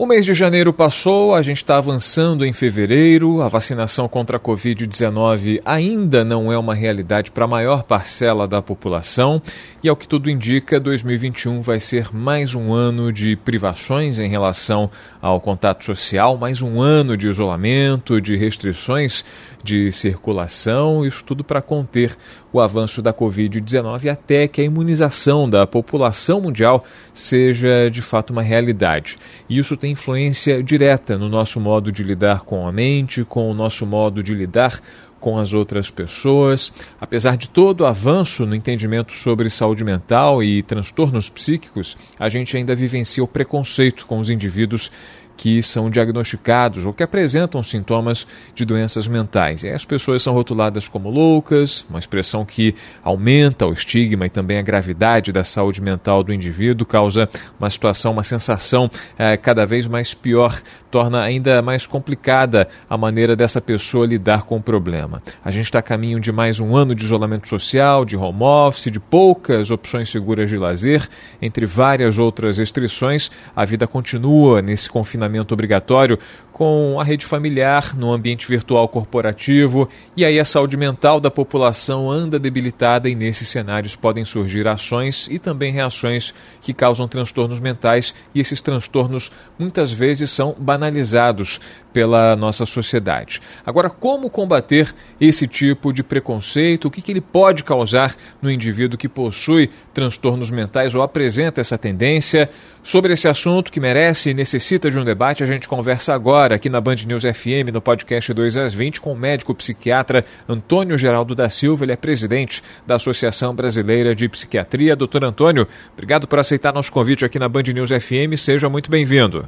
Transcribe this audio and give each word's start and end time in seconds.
O 0.00 0.06
mês 0.06 0.24
de 0.24 0.32
janeiro 0.32 0.72
passou, 0.72 1.34
a 1.34 1.42
gente 1.42 1.56
está 1.56 1.76
avançando 1.76 2.46
em 2.46 2.52
fevereiro, 2.52 3.42
a 3.42 3.48
vacinação 3.48 4.06
contra 4.06 4.36
a 4.36 4.40
Covid-19 4.40 5.60
ainda 5.64 6.24
não 6.24 6.52
é 6.52 6.56
uma 6.56 6.72
realidade 6.72 7.32
para 7.32 7.46
a 7.46 7.48
maior 7.48 7.82
parcela 7.82 8.46
da 8.46 8.62
população 8.62 9.42
e, 9.82 9.88
ao 9.88 9.96
que 9.96 10.06
tudo 10.06 10.30
indica, 10.30 10.78
2021 10.78 11.60
vai 11.60 11.80
ser 11.80 12.14
mais 12.14 12.54
um 12.54 12.72
ano 12.72 13.12
de 13.12 13.34
privações 13.34 14.20
em 14.20 14.28
relação 14.28 14.88
ao 15.20 15.40
contato 15.40 15.84
social, 15.84 16.38
mais 16.38 16.62
um 16.62 16.80
ano 16.80 17.16
de 17.16 17.28
isolamento, 17.28 18.20
de 18.20 18.36
restrições 18.36 19.24
de 19.64 19.90
circulação, 19.90 21.04
isso 21.04 21.24
tudo 21.24 21.42
para 21.42 21.60
conter 21.60 22.16
o 22.52 22.60
avanço 22.60 23.02
da 23.02 23.12
Covid-19 23.12 24.08
até 24.10 24.48
que 24.48 24.60
a 24.60 24.64
imunização 24.64 25.50
da 25.50 25.66
população 25.66 26.40
mundial 26.40 26.84
seja 27.12 27.90
de 27.90 28.00
fato 28.00 28.30
uma 28.30 28.42
realidade. 28.42 29.18
E 29.48 29.58
isso 29.58 29.76
tem 29.76 29.87
influência 29.88 30.62
direta 30.62 31.16
no 31.18 31.28
nosso 31.28 31.60
modo 31.60 31.90
de 31.90 32.02
lidar 32.02 32.42
com 32.42 32.66
a 32.66 32.72
mente, 32.72 33.24
com 33.24 33.50
o 33.50 33.54
nosso 33.54 33.86
modo 33.86 34.22
de 34.22 34.34
lidar 34.34 34.80
com 35.20 35.38
as 35.38 35.52
outras 35.52 35.90
pessoas. 35.90 36.72
Apesar 37.00 37.36
de 37.36 37.48
todo 37.48 37.82
o 37.82 37.86
avanço 37.86 38.46
no 38.46 38.54
entendimento 38.54 39.12
sobre 39.12 39.50
saúde 39.50 39.84
mental 39.84 40.42
e 40.42 40.62
transtornos 40.62 41.28
psíquicos, 41.28 41.96
a 42.18 42.28
gente 42.28 42.56
ainda 42.56 42.74
vivencia 42.74 43.22
o 43.22 43.28
preconceito 43.28 44.06
com 44.06 44.18
os 44.18 44.30
indivíduos 44.30 44.90
que 45.38 45.62
são 45.62 45.88
diagnosticados 45.88 46.84
ou 46.84 46.92
que 46.92 47.02
apresentam 47.02 47.62
sintomas 47.62 48.26
de 48.56 48.64
doenças 48.64 49.06
mentais. 49.06 49.62
E 49.62 49.70
as 49.70 49.84
pessoas 49.84 50.20
são 50.20 50.34
rotuladas 50.34 50.88
como 50.88 51.08
loucas, 51.08 51.86
uma 51.88 52.00
expressão 52.00 52.44
que 52.44 52.74
aumenta 53.04 53.64
o 53.64 53.72
estigma 53.72 54.26
e 54.26 54.30
também 54.30 54.58
a 54.58 54.62
gravidade 54.62 55.30
da 55.30 55.44
saúde 55.44 55.80
mental 55.80 56.24
do 56.24 56.34
indivíduo, 56.34 56.84
causa 56.84 57.30
uma 57.58 57.70
situação, 57.70 58.12
uma 58.12 58.24
sensação 58.24 58.90
é, 59.16 59.36
cada 59.36 59.64
vez 59.64 59.86
mais 59.86 60.12
pior, 60.12 60.60
torna 60.90 61.22
ainda 61.22 61.62
mais 61.62 61.86
complicada 61.86 62.66
a 62.90 62.98
maneira 62.98 63.36
dessa 63.36 63.60
pessoa 63.60 64.06
lidar 64.06 64.42
com 64.42 64.56
o 64.56 64.62
problema. 64.62 65.22
A 65.44 65.52
gente 65.52 65.66
está 65.66 65.78
a 65.78 65.82
caminho 65.82 66.18
de 66.18 66.32
mais 66.32 66.58
um 66.58 66.74
ano 66.74 66.96
de 66.96 67.04
isolamento 67.04 67.46
social, 67.46 68.04
de 68.04 68.16
home 68.16 68.42
office, 68.42 68.90
de 68.90 68.98
poucas 68.98 69.70
opções 69.70 70.10
seguras 70.10 70.50
de 70.50 70.56
lazer, 70.56 71.08
entre 71.40 71.64
várias 71.64 72.18
outras 72.18 72.58
restrições. 72.58 73.30
A 73.54 73.64
vida 73.64 73.86
continua 73.86 74.60
nesse 74.60 74.90
confinamento 74.90 75.27
relacionamento 75.28 75.52
obrigatório 75.52 76.18
com 76.58 76.98
a 76.98 77.04
rede 77.04 77.24
familiar 77.24 77.96
no 77.96 78.12
ambiente 78.12 78.48
virtual 78.48 78.88
corporativo, 78.88 79.88
e 80.16 80.24
aí 80.24 80.40
a 80.40 80.44
saúde 80.44 80.76
mental 80.76 81.20
da 81.20 81.30
população 81.30 82.10
anda 82.10 82.36
debilitada 82.36 83.08
e 83.08 83.14
nesses 83.14 83.48
cenários 83.48 83.94
podem 83.94 84.24
surgir 84.24 84.66
ações 84.66 85.28
e 85.30 85.38
também 85.38 85.72
reações 85.72 86.34
que 86.60 86.74
causam 86.74 87.06
transtornos 87.06 87.60
mentais, 87.60 88.12
e 88.34 88.40
esses 88.40 88.60
transtornos 88.60 89.30
muitas 89.56 89.92
vezes 89.92 90.32
são 90.32 90.52
banalizados 90.58 91.60
pela 91.92 92.34
nossa 92.34 92.66
sociedade. 92.66 93.40
Agora, 93.64 93.88
como 93.88 94.28
combater 94.28 94.92
esse 95.20 95.46
tipo 95.46 95.92
de 95.92 96.02
preconceito? 96.02 96.86
O 96.86 96.90
que, 96.90 97.00
que 97.00 97.12
ele 97.12 97.20
pode 97.20 97.62
causar 97.62 98.16
no 98.42 98.50
indivíduo 98.50 98.98
que 98.98 99.08
possui 99.08 99.70
transtornos 99.98 100.48
mentais 100.48 100.94
ou 100.94 101.02
apresenta 101.02 101.60
essa 101.60 101.76
tendência? 101.76 102.48
Sobre 102.84 103.12
esse 103.12 103.26
assunto 103.26 103.72
que 103.72 103.80
merece 103.80 104.30
e 104.30 104.34
necessita 104.34 104.88
de 104.88 104.96
um 104.96 105.04
debate, 105.04 105.42
a 105.42 105.46
gente 105.46 105.66
conversa 105.66 106.14
agora 106.14 106.54
aqui 106.54 106.70
na 106.70 106.80
Band 106.80 106.94
News 107.04 107.24
FM, 107.24 107.72
no 107.72 107.80
podcast 107.80 108.32
2 108.32 108.56
às 108.58 108.72
20, 108.72 109.00
com 109.00 109.12
o 109.12 109.16
médico 109.16 109.52
psiquiatra 109.56 110.24
Antônio 110.48 110.96
Geraldo 110.96 111.34
da 111.34 111.48
Silva. 111.48 111.84
Ele 111.84 111.92
é 111.92 111.96
presidente 111.96 112.62
da 112.86 112.94
Associação 112.94 113.52
Brasileira 113.52 114.14
de 114.14 114.28
Psiquiatria. 114.28 114.94
Doutor 114.94 115.24
Antônio, 115.24 115.66
obrigado 115.92 116.28
por 116.28 116.38
aceitar 116.38 116.72
nosso 116.72 116.92
convite 116.92 117.24
aqui 117.24 117.40
na 117.40 117.48
Band 117.48 117.64
News 117.74 117.90
FM. 117.90 118.36
Seja 118.36 118.68
muito 118.68 118.88
bem-vindo. 118.88 119.46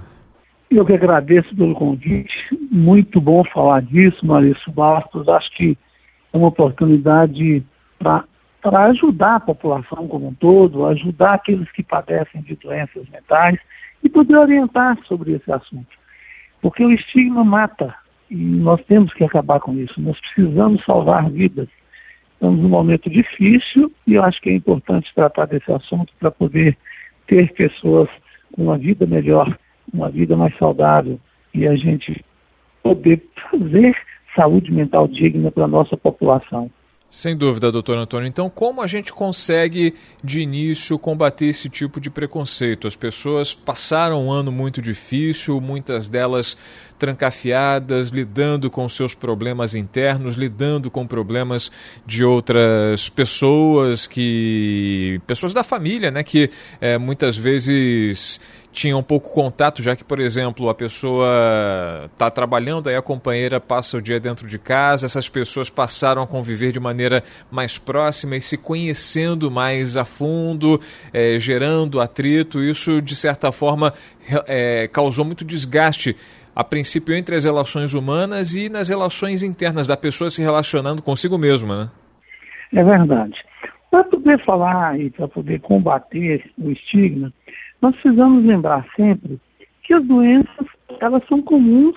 Eu 0.69 0.85
que 0.85 0.93
agradeço 0.93 1.55
pelo 1.55 1.75
convite. 1.77 2.35
Muito 2.73 3.21
bom 3.21 3.45
falar 3.55 3.83
disso, 3.83 4.27
Maurício 4.27 4.73
Bastos. 4.73 5.29
Acho 5.29 5.57
que 5.57 5.79
é 6.33 6.37
uma 6.37 6.49
oportunidade 6.49 7.63
para 8.01 8.25
para 8.61 8.85
ajudar 8.87 9.37
a 9.37 9.41
população 9.41 10.07
como 10.07 10.29
um 10.29 10.35
todo, 10.35 10.87
ajudar 10.87 11.35
aqueles 11.35 11.71
que 11.73 11.83
padecem 11.83 12.43
de 12.43 12.57
doenças 12.57 13.09
mentais 13.09 13.59
e 14.03 14.09
poder 14.09 14.37
orientar 14.37 14.99
sobre 15.07 15.33
esse 15.33 15.51
assunto. 15.51 15.99
Porque 16.61 16.85
o 16.85 16.93
estigma 16.93 17.43
mata 17.43 17.95
e 18.31 18.37
nós 18.37 18.83
temos 18.85 19.13
que 19.13 19.25
acabar 19.25 19.61
com 19.61 19.75
isso. 19.75 20.01
Nós 20.01 20.19
precisamos 20.21 20.85
salvar 20.85 21.29
vidas. 21.31 21.69
Estamos 22.35 22.61
num 22.61 22.69
momento 22.69 23.11
difícil 23.11 23.93
e 24.07 24.15
eu 24.15 24.23
acho 24.23 24.41
que 24.41 24.51
é 24.51 24.55
importante 24.55 25.13
tratar 25.15 25.47
desse 25.47 25.71
assunto 25.73 26.13
para 26.19 26.31
poder 26.31 26.77
ter 27.27 27.53
pessoas 27.53 28.09
com 28.53 28.65
uma 28.65 28.79
vida 28.79 29.07
melhor, 29.07 29.59
uma 29.93 30.09
vida 30.09 30.37
mais 30.37 30.57
saudável 30.57 31.19
e 31.53 31.67
a 31.67 31.77
gente 31.77 32.25
poder 32.83 33.23
fazer 33.51 33.97
saúde 34.35 34.73
mental 34.73 35.09
digna 35.09 35.51
para 35.51 35.65
a 35.65 35.69
nossa 35.69 35.97
população. 35.97 36.71
Sem 37.11 37.37
dúvida, 37.37 37.73
doutor 37.73 37.99
Antônio. 37.99 38.29
Então, 38.29 38.49
como 38.49 38.81
a 38.81 38.87
gente 38.87 39.13
consegue, 39.13 39.95
de 40.23 40.41
início, 40.41 40.97
combater 40.97 41.47
esse 41.47 41.69
tipo 41.69 42.01
de 42.01 42.09
preconceito? 42.09 42.87
As 42.87 42.95
pessoas 42.95 43.53
passaram 43.53 44.27
um 44.27 44.31
ano 44.31 44.53
muito 44.53 44.81
difícil, 44.81 45.61
muitas 45.61 46.09
delas 46.09 46.57
trancafiadas, 47.01 48.11
lidando 48.11 48.71
com 48.71 48.89
seus 48.89 49.13
problemas 49.13 49.75
internos, 49.75 50.37
lidando 50.37 50.89
com 50.89 51.05
problemas 51.05 51.73
de 52.07 52.25
outras 52.25 53.09
pessoas 53.09 54.07
que. 54.07 55.21
pessoas 55.27 55.53
da 55.53 55.65
família, 55.65 56.13
né? 56.13 56.23
Que 56.23 56.49
é, 56.81 56.97
muitas 56.97 57.37
vezes 57.37 58.41
tinham 58.73 59.03
pouco 59.03 59.31
contato, 59.31 59.83
já 59.83 59.97
que, 59.97 60.05
por 60.05 60.21
exemplo, 60.21 60.69
a 60.69 60.75
pessoa 60.75 61.29
está 62.13 62.31
trabalhando, 62.31 62.89
aí 62.89 62.95
a 62.95 63.03
companheira 63.03 63.61
passa 63.61 63.97
o 63.97 64.03
dia 64.03 64.21
dentro 64.21 64.47
de 64.47 64.59
casa, 64.59 65.07
essas 65.07 65.29
pessoas 65.29 65.69
passaram 65.69 66.23
a 66.23 66.27
conviver 66.27 66.73
de 66.73 66.79
maneira 66.79 67.23
mais 67.51 67.79
próxima 67.79 68.37
e 68.37 68.41
se 68.41 68.57
conhecendo 68.57 69.51
mais 69.51 69.97
a 69.97 70.05
fundo, 70.05 70.81
é, 71.13 71.39
gerando 71.41 72.01
atrito. 72.01 72.61
Isso, 72.61 73.03
de 73.03 73.17
certa 73.17 73.51
forma, 73.51 73.93
é, 74.47 74.89
causou 74.89 75.25
muito 75.25 75.45
desgaste 75.45 76.17
a 76.55 76.65
princípio 76.65 77.15
entre 77.15 77.37
as 77.37 77.45
relações 77.45 77.95
humanas 77.95 78.55
e 78.55 78.69
nas 78.69 78.89
relações 78.89 79.43
internas 79.43 79.87
da 79.87 79.97
pessoa 79.97 80.31
se 80.31 80.43
relacionando 80.43 81.03
consigo 81.03 81.39
mesma. 81.39 81.85
Né? 81.85 82.81
É 82.81 82.85
verdade. 82.85 83.35
Para 83.91 84.05
poder 84.05 84.45
falar 84.45 85.01
e 85.01 85.11
para 85.11 85.27
poder 85.27 85.61
combater 85.61 86.45
o 86.57 86.71
estigma, 86.71 87.33
nós 87.81 87.95
precisamos 87.97 88.45
lembrar 88.45 88.87
sempre 88.95 89.41
que 89.83 89.95
as 89.95 90.05
doenças, 90.05 90.67
elas 91.01 91.27
são 91.27 91.43
comuns 91.43 91.97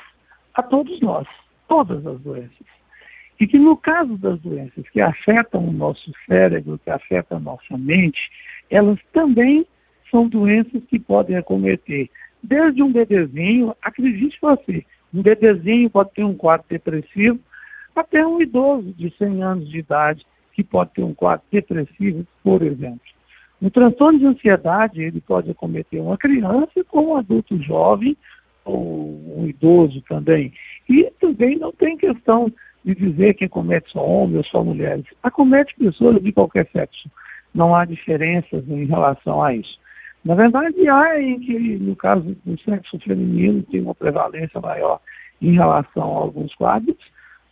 a 0.53 0.63
todos 0.63 0.99
nós, 1.01 1.27
todas 1.67 2.05
as 2.05 2.19
doenças. 2.21 2.67
E 3.39 3.47
que 3.47 3.57
no 3.57 3.75
caso 3.75 4.17
das 4.17 4.39
doenças 4.39 4.87
que 4.89 5.01
afetam 5.01 5.67
o 5.67 5.73
nosso 5.73 6.11
cérebro, 6.25 6.79
que 6.83 6.89
afetam 6.89 7.37
a 7.37 7.41
nossa 7.41 7.77
mente, 7.77 8.31
elas 8.69 8.97
também 9.11 9.65
são 10.09 10.27
doenças 10.27 10.81
que 10.85 10.99
podem 10.99 11.35
acometer 11.35 12.09
desde 12.41 12.83
um 12.83 12.91
bebezinho, 12.91 13.75
acredite 13.81 14.37
você, 14.41 14.85
um 15.13 15.21
bebezinho 15.21 15.89
pode 15.89 16.11
ter 16.11 16.23
um 16.23 16.35
quadro 16.35 16.65
depressivo, 16.69 17.39
até 17.95 18.25
um 18.25 18.41
idoso 18.41 18.91
de 18.93 19.13
100 19.17 19.43
anos 19.43 19.69
de 19.69 19.79
idade 19.79 20.25
que 20.53 20.63
pode 20.63 20.91
ter 20.93 21.03
um 21.03 21.13
quadro 21.13 21.45
depressivo, 21.51 22.25
por 22.43 22.61
exemplo. 22.61 23.12
O 23.63 23.71
transtorno 23.71 24.19
de 24.19 24.25
ansiedade, 24.25 25.01
ele 25.01 25.21
pode 25.21 25.49
acometer 25.49 26.01
uma 26.01 26.17
criança 26.17 26.83
como 26.89 27.13
um 27.13 27.15
adulto 27.15 27.57
jovem 27.63 28.17
ou 28.65 29.17
um 29.37 29.47
idoso 29.47 30.01
também. 30.01 30.51
E 30.89 31.09
também 31.21 31.57
não 31.57 31.71
tem 31.71 31.95
questão 31.95 32.51
de 32.83 32.93
dizer 32.93 33.35
que 33.35 33.45
acomete 33.45 33.89
só 33.89 34.05
homens 34.05 34.39
ou 34.39 34.43
só 34.43 34.63
mulheres. 34.65 35.05
Acomete 35.23 35.73
pessoas 35.75 36.21
de 36.21 36.33
qualquer 36.33 36.67
sexo. 36.73 37.09
Não 37.55 37.73
há 37.73 37.85
diferenças 37.85 38.67
em 38.67 38.83
relação 38.83 39.41
a 39.41 39.55
isso. 39.55 39.79
Na 40.25 40.35
verdade, 40.35 40.85
há 40.89 41.21
em 41.21 41.39
que, 41.39 41.57
no 41.77 41.95
caso 41.95 42.35
do 42.45 42.59
sexo 42.63 42.99
feminino, 42.99 43.63
tem 43.63 43.79
uma 43.79 43.95
prevalência 43.95 44.59
maior 44.59 44.99
em 45.41 45.53
relação 45.53 46.03
a 46.03 46.19
alguns 46.19 46.53
quadros, 46.55 46.97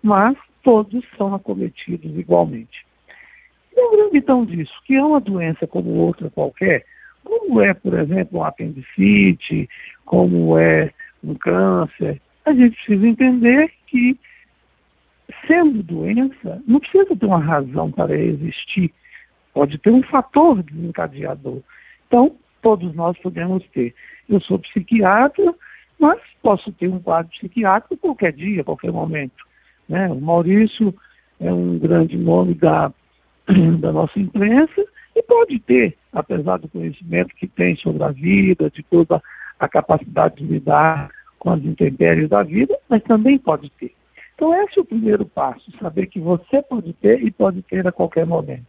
mas 0.03 0.37
todos 0.61 1.05
são 1.17 1.33
acometidos 1.33 2.17
igualmente. 2.17 2.90
Lembrando 3.75 4.15
então 4.15 4.45
disso, 4.45 4.73
que 4.85 4.95
é 4.95 5.03
uma 5.03 5.19
doença 5.19 5.65
como 5.65 5.89
outra 5.91 6.29
qualquer, 6.29 6.85
como 7.23 7.61
é, 7.61 7.73
por 7.73 7.93
exemplo, 7.93 8.39
um 8.39 8.43
apendicite, 8.43 9.69
como 10.05 10.57
é 10.57 10.91
um 11.23 11.35
câncer, 11.35 12.21
a 12.45 12.53
gente 12.53 12.75
precisa 12.75 13.07
entender 13.07 13.71
que 13.87 14.17
sendo 15.47 15.83
doença, 15.83 16.61
não 16.67 16.79
precisa 16.79 17.15
ter 17.15 17.25
uma 17.25 17.39
razão 17.39 17.91
para 17.91 18.15
existir. 18.17 18.91
Pode 19.53 19.77
ter 19.77 19.91
um 19.91 20.03
fator 20.03 20.61
desencadeador. 20.63 21.61
Então, 22.07 22.35
todos 22.61 22.93
nós 22.93 23.17
podemos 23.17 23.63
ter. 23.69 23.93
Eu 24.29 24.39
sou 24.41 24.59
psiquiatra, 24.59 25.53
mas 25.99 26.19
posso 26.41 26.71
ter 26.73 26.87
um 26.87 26.99
quadro 26.99 27.31
psiquiátrico 27.31 27.97
qualquer 27.97 28.33
dia, 28.33 28.63
qualquer 28.63 28.91
momento. 28.91 29.45
Né? 29.87 30.07
O 30.09 30.19
Maurício 30.19 30.93
é 31.39 31.51
um 31.51 31.77
grande 31.77 32.17
nome 32.17 32.53
da, 32.53 32.93
da 33.79 33.91
nossa 33.91 34.19
imprensa 34.19 34.85
e 35.15 35.23
pode 35.23 35.59
ter, 35.59 35.97
apesar 36.13 36.57
do 36.57 36.69
conhecimento 36.69 37.35
que 37.35 37.47
tem 37.47 37.75
sobre 37.75 38.03
a 38.03 38.09
vida, 38.09 38.69
de 38.69 38.83
toda 38.83 39.21
a 39.59 39.67
capacidade 39.67 40.35
de 40.35 40.45
lidar 40.45 41.09
com 41.39 41.51
as 41.51 41.63
intempéries 41.63 42.29
da 42.29 42.43
vida, 42.43 42.77
mas 42.89 43.03
também 43.03 43.37
pode 43.37 43.69
ter. 43.71 43.93
Então 44.35 44.53
esse 44.63 44.79
é 44.79 44.81
o 44.81 44.85
primeiro 44.85 45.25
passo, 45.25 45.71
saber 45.79 46.07
que 46.07 46.19
você 46.19 46.61
pode 46.63 46.93
ter 46.93 47.21
e 47.23 47.29
pode 47.29 47.61
ter 47.63 47.85
a 47.87 47.91
qualquer 47.91 48.25
momento. 48.25 48.65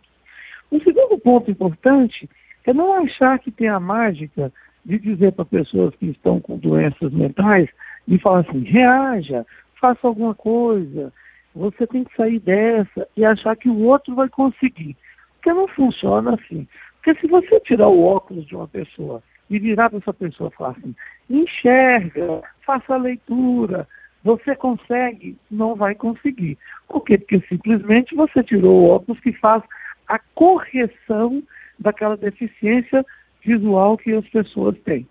Um 0.70 0.80
segundo 0.80 1.18
ponto 1.18 1.50
importante 1.50 2.28
é 2.64 2.72
não 2.72 2.92
achar 3.02 3.38
que 3.38 3.50
tem 3.50 3.68
a 3.68 3.80
mágica 3.80 4.52
de 4.84 4.98
dizer 4.98 5.32
para 5.32 5.44
pessoas 5.44 5.94
que 5.96 6.06
estão 6.06 6.40
com 6.40 6.58
doenças 6.58 7.12
mentais, 7.12 7.68
de 8.06 8.18
falar 8.18 8.40
assim, 8.40 8.60
reaja, 8.64 9.46
faça 9.80 10.06
alguma 10.06 10.34
coisa, 10.34 11.12
você 11.54 11.86
tem 11.86 12.04
que 12.04 12.14
sair 12.16 12.38
dessa 12.38 13.08
e 13.16 13.24
achar 13.24 13.56
que 13.56 13.68
o 13.68 13.82
outro 13.82 14.14
vai 14.14 14.28
conseguir. 14.28 14.96
Porque 15.34 15.52
não 15.52 15.68
funciona 15.68 16.34
assim. 16.34 16.66
Porque 16.96 17.20
se 17.20 17.26
você 17.26 17.60
tirar 17.60 17.88
o 17.88 18.04
óculos 18.04 18.46
de 18.46 18.54
uma 18.54 18.68
pessoa 18.68 19.22
e 19.50 19.58
virar 19.58 19.90
para 19.90 19.98
essa 19.98 20.14
pessoa 20.14 20.50
e 20.52 20.56
falar 20.56 20.70
assim, 20.70 20.94
enxerga, 21.28 22.42
faça 22.64 22.94
a 22.94 22.98
leitura, 22.98 23.86
você 24.24 24.54
consegue, 24.54 25.36
não 25.50 25.74
vai 25.74 25.94
conseguir. 25.94 26.56
Por 26.88 27.02
quê? 27.02 27.18
Porque 27.18 27.40
simplesmente 27.48 28.14
você 28.14 28.42
tirou 28.42 28.82
o 28.82 28.88
óculos 28.88 29.20
que 29.20 29.32
faz 29.32 29.62
a 30.08 30.18
correção 30.34 31.42
daquela 31.78 32.16
deficiência 32.16 33.04
visual 33.44 33.98
que 33.98 34.12
as 34.12 34.26
pessoas 34.28 34.78
têm. 34.84 35.06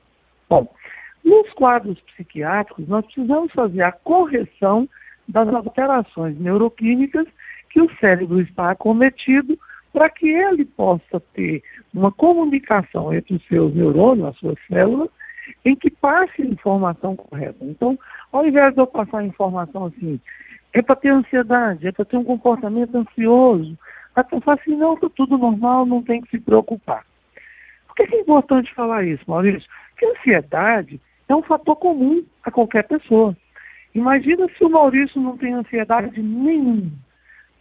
Bom, 0.49 0.73
nos 1.23 1.51
quadros 1.53 1.99
psiquiátricos, 2.01 2.87
nós 2.87 3.05
precisamos 3.05 3.51
fazer 3.51 3.81
a 3.83 3.91
correção 3.91 4.87
das 5.31 5.47
alterações 5.53 6.37
neuroquímicas 6.39 7.27
que 7.69 7.81
o 7.81 7.89
cérebro 7.99 8.41
está 8.41 8.71
acometido 8.71 9.57
para 9.93 10.09
que 10.09 10.27
ele 10.27 10.65
possa 10.65 11.19
ter 11.33 11.63
uma 11.93 12.11
comunicação 12.11 13.13
entre 13.13 13.35
os 13.35 13.47
seus 13.47 13.73
neurônios, 13.73 14.27
as 14.27 14.37
suas 14.37 14.57
células, 14.67 15.09
em 15.65 15.75
que 15.75 15.89
passe 15.89 16.41
a 16.41 16.45
informação 16.45 17.15
correta. 17.15 17.57
Então, 17.61 17.97
ao 18.31 18.45
invés 18.45 18.73
de 18.73 18.79
eu 18.79 18.87
passar 18.87 19.19
a 19.19 19.25
informação 19.25 19.85
assim, 19.85 20.19
é 20.73 20.81
para 20.81 20.95
ter 20.95 21.09
ansiedade, 21.09 21.87
é 21.87 21.91
para 21.91 22.05
ter 22.05 22.17
um 22.17 22.23
comportamento 22.23 22.95
ansioso, 22.95 23.77
a 24.15 24.23
pensar 24.23 24.53
assim, 24.53 24.75
não, 24.75 24.93
está 24.93 25.09
tudo 25.09 25.37
normal, 25.37 25.85
não 25.85 26.01
tem 26.01 26.21
que 26.21 26.29
se 26.29 26.39
preocupar. 26.39 27.05
Por 27.87 27.95
que 27.95 28.15
é 28.15 28.21
importante 28.21 28.73
falar 28.73 29.03
isso, 29.03 29.23
Maurício? 29.27 29.69
Porque 29.89 30.05
ansiedade 30.05 31.01
é 31.27 31.35
um 31.35 31.43
fator 31.43 31.75
comum 31.75 32.23
a 32.43 32.51
qualquer 32.51 32.87
pessoa. 32.87 33.35
Imagina 33.93 34.47
se 34.57 34.63
o 34.63 34.69
Maurício 34.69 35.21
não 35.21 35.37
tem 35.37 35.53
ansiedade 35.53 36.21
nenhuma. 36.21 36.91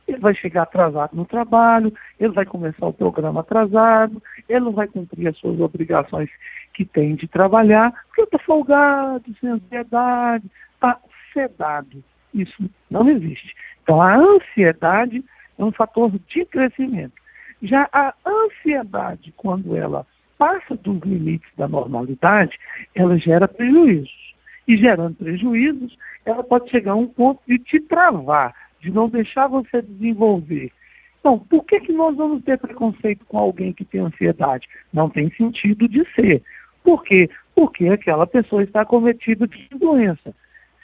Ele 0.06 0.18
vai 0.18 0.34
chegar 0.34 0.62
atrasado 0.62 1.14
no 1.14 1.24
trabalho, 1.24 1.92
ele 2.18 2.32
vai 2.32 2.44
começar 2.44 2.86
o 2.86 2.92
programa 2.92 3.40
atrasado, 3.40 4.22
ele 4.48 4.60
não 4.60 4.72
vai 4.72 4.88
cumprir 4.88 5.28
as 5.28 5.36
suas 5.38 5.60
obrigações 5.60 6.28
que 6.74 6.84
tem 6.84 7.14
de 7.14 7.28
trabalhar, 7.28 7.92
porque 8.06 8.22
está 8.22 8.38
folgado, 8.38 9.24
sem 9.40 9.50
ansiedade, 9.50 10.44
está 10.74 10.98
sedado. 11.32 12.02
Isso 12.34 12.70
não 12.90 13.08
existe. 13.08 13.54
Então 13.82 14.00
a 14.00 14.16
ansiedade 14.16 15.24
é 15.58 15.64
um 15.64 15.72
fator 15.72 16.10
de 16.10 16.44
crescimento. 16.46 17.14
Já 17.62 17.88
a 17.92 18.14
ansiedade, 18.26 19.32
quando 19.36 19.76
ela 19.76 20.06
passa 20.38 20.74
dos 20.76 21.00
limites 21.02 21.50
da 21.56 21.68
normalidade, 21.68 22.58
ela 22.94 23.18
gera 23.18 23.46
prejuízos. 23.46 24.34
E 24.70 24.76
gerando 24.76 25.16
prejuízos, 25.16 25.98
ela 26.24 26.44
pode 26.44 26.70
chegar 26.70 26.92
a 26.92 26.94
um 26.94 27.08
ponto 27.08 27.40
de 27.44 27.58
te 27.58 27.80
travar, 27.80 28.54
de 28.80 28.88
não 28.88 29.08
deixar 29.08 29.48
você 29.48 29.82
desenvolver. 29.82 30.70
Então, 31.18 31.40
por 31.40 31.64
que, 31.64 31.80
que 31.80 31.92
nós 31.92 32.16
vamos 32.16 32.44
ter 32.44 32.56
preconceito 32.56 33.26
com 33.26 33.36
alguém 33.36 33.72
que 33.72 33.84
tem 33.84 34.00
ansiedade? 34.00 34.68
Não 34.92 35.10
tem 35.10 35.28
sentido 35.32 35.88
de 35.88 36.06
ser. 36.14 36.44
Por 36.84 37.02
quê? 37.02 37.28
Porque 37.52 37.88
aquela 37.88 38.28
pessoa 38.28 38.62
está 38.62 38.84
cometida 38.84 39.48
de 39.48 39.68
doença. 39.76 40.32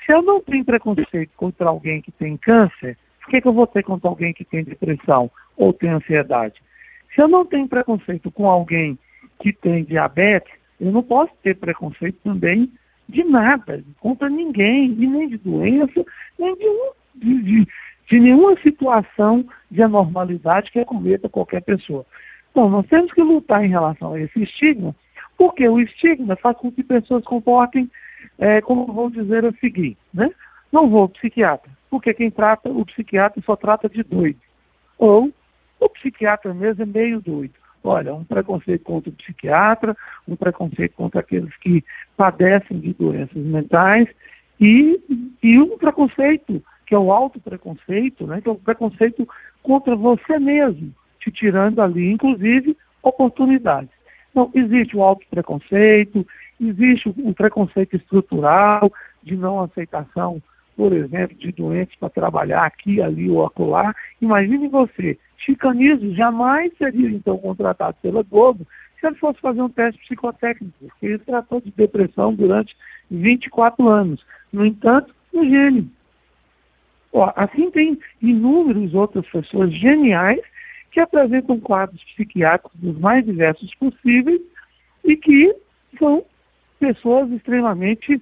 Se 0.04 0.12
eu 0.12 0.20
não 0.20 0.40
tenho 0.40 0.64
preconceito 0.64 1.30
contra 1.36 1.68
alguém 1.68 2.02
que 2.02 2.10
tem 2.10 2.36
câncer, 2.36 2.98
por 3.20 3.30
que, 3.30 3.40
que 3.40 3.46
eu 3.46 3.52
vou 3.52 3.68
ter 3.68 3.84
contra 3.84 4.08
alguém 4.08 4.32
que 4.32 4.44
tem 4.44 4.64
depressão 4.64 5.30
ou 5.56 5.72
tem 5.72 5.90
ansiedade? 5.90 6.60
Se 7.14 7.22
eu 7.22 7.28
não 7.28 7.46
tenho 7.46 7.68
preconceito 7.68 8.32
com 8.32 8.48
alguém 8.48 8.98
que 9.38 9.52
tem 9.52 9.84
diabetes, 9.84 10.52
eu 10.80 10.90
não 10.90 11.04
posso 11.04 11.32
ter 11.40 11.54
preconceito 11.54 12.18
também 12.24 12.68
de 13.08 13.24
nada, 13.24 13.84
contra 14.00 14.28
ninguém, 14.28 14.96
e 14.98 15.06
nem 15.06 15.28
de 15.28 15.38
doença, 15.38 16.04
nem 16.38 16.54
de, 16.56 16.64
de, 17.14 17.42
de, 17.42 17.68
de 18.08 18.20
nenhuma 18.20 18.56
situação 18.60 19.46
de 19.70 19.82
anormalidade 19.82 20.70
que 20.70 20.80
acometa 20.80 21.28
qualquer 21.28 21.62
pessoa. 21.62 22.04
Então, 22.50 22.68
nós 22.68 22.86
temos 22.86 23.12
que 23.12 23.22
lutar 23.22 23.64
em 23.64 23.68
relação 23.68 24.14
a 24.14 24.20
esse 24.20 24.42
estigma, 24.42 24.94
porque 25.36 25.68
o 25.68 25.78
estigma 25.78 26.36
faz 26.36 26.56
com 26.56 26.72
que 26.72 26.82
pessoas 26.82 27.24
comportem, 27.24 27.90
é, 28.38 28.60
como 28.60 28.92
vou 28.92 29.10
dizer 29.10 29.44
a 29.44 29.52
seguir, 29.52 29.96
né? 30.12 30.30
Não 30.72 30.88
vou 30.88 31.02
ao 31.02 31.08
psiquiatra, 31.08 31.70
porque 31.88 32.12
quem 32.12 32.30
trata, 32.30 32.68
o 32.68 32.84
psiquiatra 32.84 33.42
só 33.44 33.54
trata 33.54 33.88
de 33.88 34.02
doido. 34.02 34.40
Ou 34.98 35.30
o 35.78 35.88
psiquiatra 35.90 36.52
mesmo 36.54 36.82
é 36.82 36.86
meio 36.86 37.20
doido. 37.20 37.54
Olha, 37.86 38.14
um 38.14 38.24
preconceito 38.24 38.82
contra 38.82 39.10
o 39.10 39.12
psiquiatra, 39.12 39.96
um 40.26 40.34
preconceito 40.34 40.94
contra 40.94 41.20
aqueles 41.20 41.56
que 41.58 41.84
padecem 42.16 42.80
de 42.80 42.92
doenças 42.92 43.36
mentais 43.36 44.08
e, 44.60 45.00
e 45.40 45.58
um 45.60 45.78
preconceito, 45.78 46.62
que 46.84 46.94
é 46.94 46.98
o 46.98 47.12
auto-preconceito, 47.12 48.26
né, 48.26 48.40
que 48.40 48.48
é 48.48 48.52
o 48.52 48.56
preconceito 48.56 49.28
contra 49.62 49.94
você 49.94 50.38
mesmo, 50.38 50.92
te 51.20 51.30
tirando 51.30 51.80
ali, 51.80 52.10
inclusive, 52.10 52.76
oportunidades. 53.02 53.90
Então, 54.30 54.50
existe 54.52 54.96
o 54.96 55.02
auto-preconceito, 55.02 56.26
existe 56.60 57.08
o 57.08 57.34
preconceito 57.34 57.96
estrutural 57.96 58.92
de 59.22 59.36
não 59.36 59.60
aceitação, 59.60 60.42
por 60.76 60.92
exemplo, 60.92 61.36
de 61.36 61.50
doentes 61.52 61.96
para 61.98 62.10
trabalhar 62.10 62.64
aqui, 62.64 63.00
ali 63.00 63.30
ou 63.30 63.44
acolá. 63.44 63.94
Imagine 64.20 64.68
você 64.68 65.18
Chicanismo 65.38 66.14
jamais 66.14 66.72
seria, 66.78 67.08
então, 67.08 67.38
contratado 67.38 67.96
pela 68.02 68.22
Globo 68.22 68.66
se 68.98 69.06
ele 69.06 69.16
fosse 69.16 69.38
fazer 69.40 69.60
um 69.60 69.68
teste 69.68 70.00
psicotécnico, 70.00 70.74
porque 70.80 71.06
ele 71.06 71.18
tratou 71.18 71.60
de 71.60 71.70
depressão 71.70 72.34
durante 72.34 72.74
24 73.10 73.86
anos. 73.88 74.24
No 74.52 74.64
entanto, 74.64 75.14
um 75.34 75.44
gênio. 75.44 75.88
Ó, 77.12 77.30
assim 77.36 77.70
tem 77.70 77.98
inúmeras 78.22 78.94
outras 78.94 79.26
pessoas 79.28 79.72
geniais 79.72 80.40
que 80.90 80.98
apresentam 80.98 81.60
quadros 81.60 82.02
psiquiátricos 82.04 82.80
dos 82.80 82.98
mais 82.98 83.24
diversos 83.24 83.74
possíveis 83.74 84.40
e 85.04 85.16
que 85.16 85.54
são 85.98 86.24
pessoas 86.80 87.30
extremamente 87.30 88.20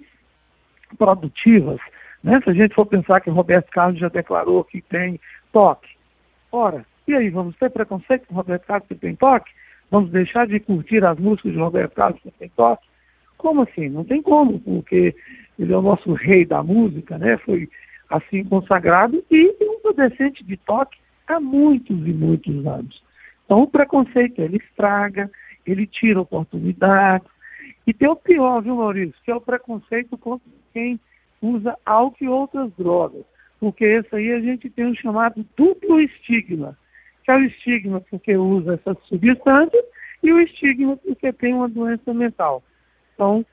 produtivas. 0.98 1.80
Né? 2.24 2.40
Se 2.42 2.50
a 2.50 2.54
gente 2.54 2.74
for 2.74 2.86
pensar 2.86 3.20
que 3.20 3.28
Roberto 3.28 3.70
Carlos 3.70 4.00
já 4.00 4.08
declarou 4.08 4.64
que 4.64 4.80
tem 4.80 5.20
toque. 5.52 5.90
Ora, 6.50 6.86
e 7.06 7.14
aí, 7.14 7.28
vamos 7.28 7.54
ter 7.56 7.70
preconceito 7.70 8.26
com 8.26 8.34
Roberto 8.34 8.66
Carlos 8.66 8.88
que 8.88 8.94
tem 8.94 9.14
toque? 9.14 9.50
Vamos 9.90 10.10
deixar 10.10 10.46
de 10.46 10.58
curtir 10.58 11.04
as 11.04 11.18
músicas 11.18 11.52
de 11.52 11.58
Roberto 11.58 11.94
Carlos 11.94 12.20
que 12.22 12.30
tem 12.30 12.48
toque? 12.56 12.86
Como 13.36 13.62
assim? 13.62 13.90
Não 13.90 14.04
tem 14.04 14.22
como, 14.22 14.58
porque 14.58 15.14
ele 15.58 15.72
é 15.72 15.76
o 15.76 15.82
nosso 15.82 16.14
rei 16.14 16.46
da 16.46 16.62
música, 16.62 17.18
né? 17.18 17.36
Foi 17.38 17.68
assim 18.08 18.42
consagrado 18.44 19.22
e 19.30 19.54
um 19.60 19.80
padecente 19.82 20.42
de 20.42 20.56
toque 20.56 20.96
há 21.26 21.38
muitos 21.38 22.06
e 22.06 22.12
muitos 22.12 22.66
anos. 22.66 23.02
Então 23.44 23.62
o 23.62 23.66
preconceito, 23.66 24.40
ele 24.40 24.56
estraga, 24.56 25.30
ele 25.66 25.86
tira 25.86 26.22
oportunidades. 26.22 27.28
E 27.86 27.92
tem 27.92 28.08
o 28.08 28.16
pior, 28.16 28.62
viu, 28.62 28.76
Maurício, 28.76 29.14
que 29.22 29.30
é 29.30 29.34
o 29.34 29.40
preconceito 29.40 30.16
contra 30.16 30.48
quem 30.72 30.98
usa 31.44 31.76
álcool 31.84 32.24
e 32.24 32.28
outras 32.28 32.70
drogas. 32.76 33.24
Porque 33.60 33.84
esse 33.84 34.14
aí 34.14 34.32
a 34.32 34.40
gente 34.40 34.68
tem 34.70 34.90
o 34.90 34.96
chamado 34.96 35.44
duplo 35.56 36.00
estigma 36.00 36.76
que 37.24 37.30
é 37.30 37.36
o 37.36 37.44
estigma 37.44 38.00
porque 38.02 38.36
usa 38.36 38.74
essas 38.74 38.98
substâncias 39.08 39.84
e 40.22 40.32
o 40.32 40.40
estigma 40.40 40.96
porque 40.98 41.32
tem 41.32 41.54
uma 41.54 41.68
doença 41.68 42.12
mental. 42.12 42.62
Então, 43.14 43.44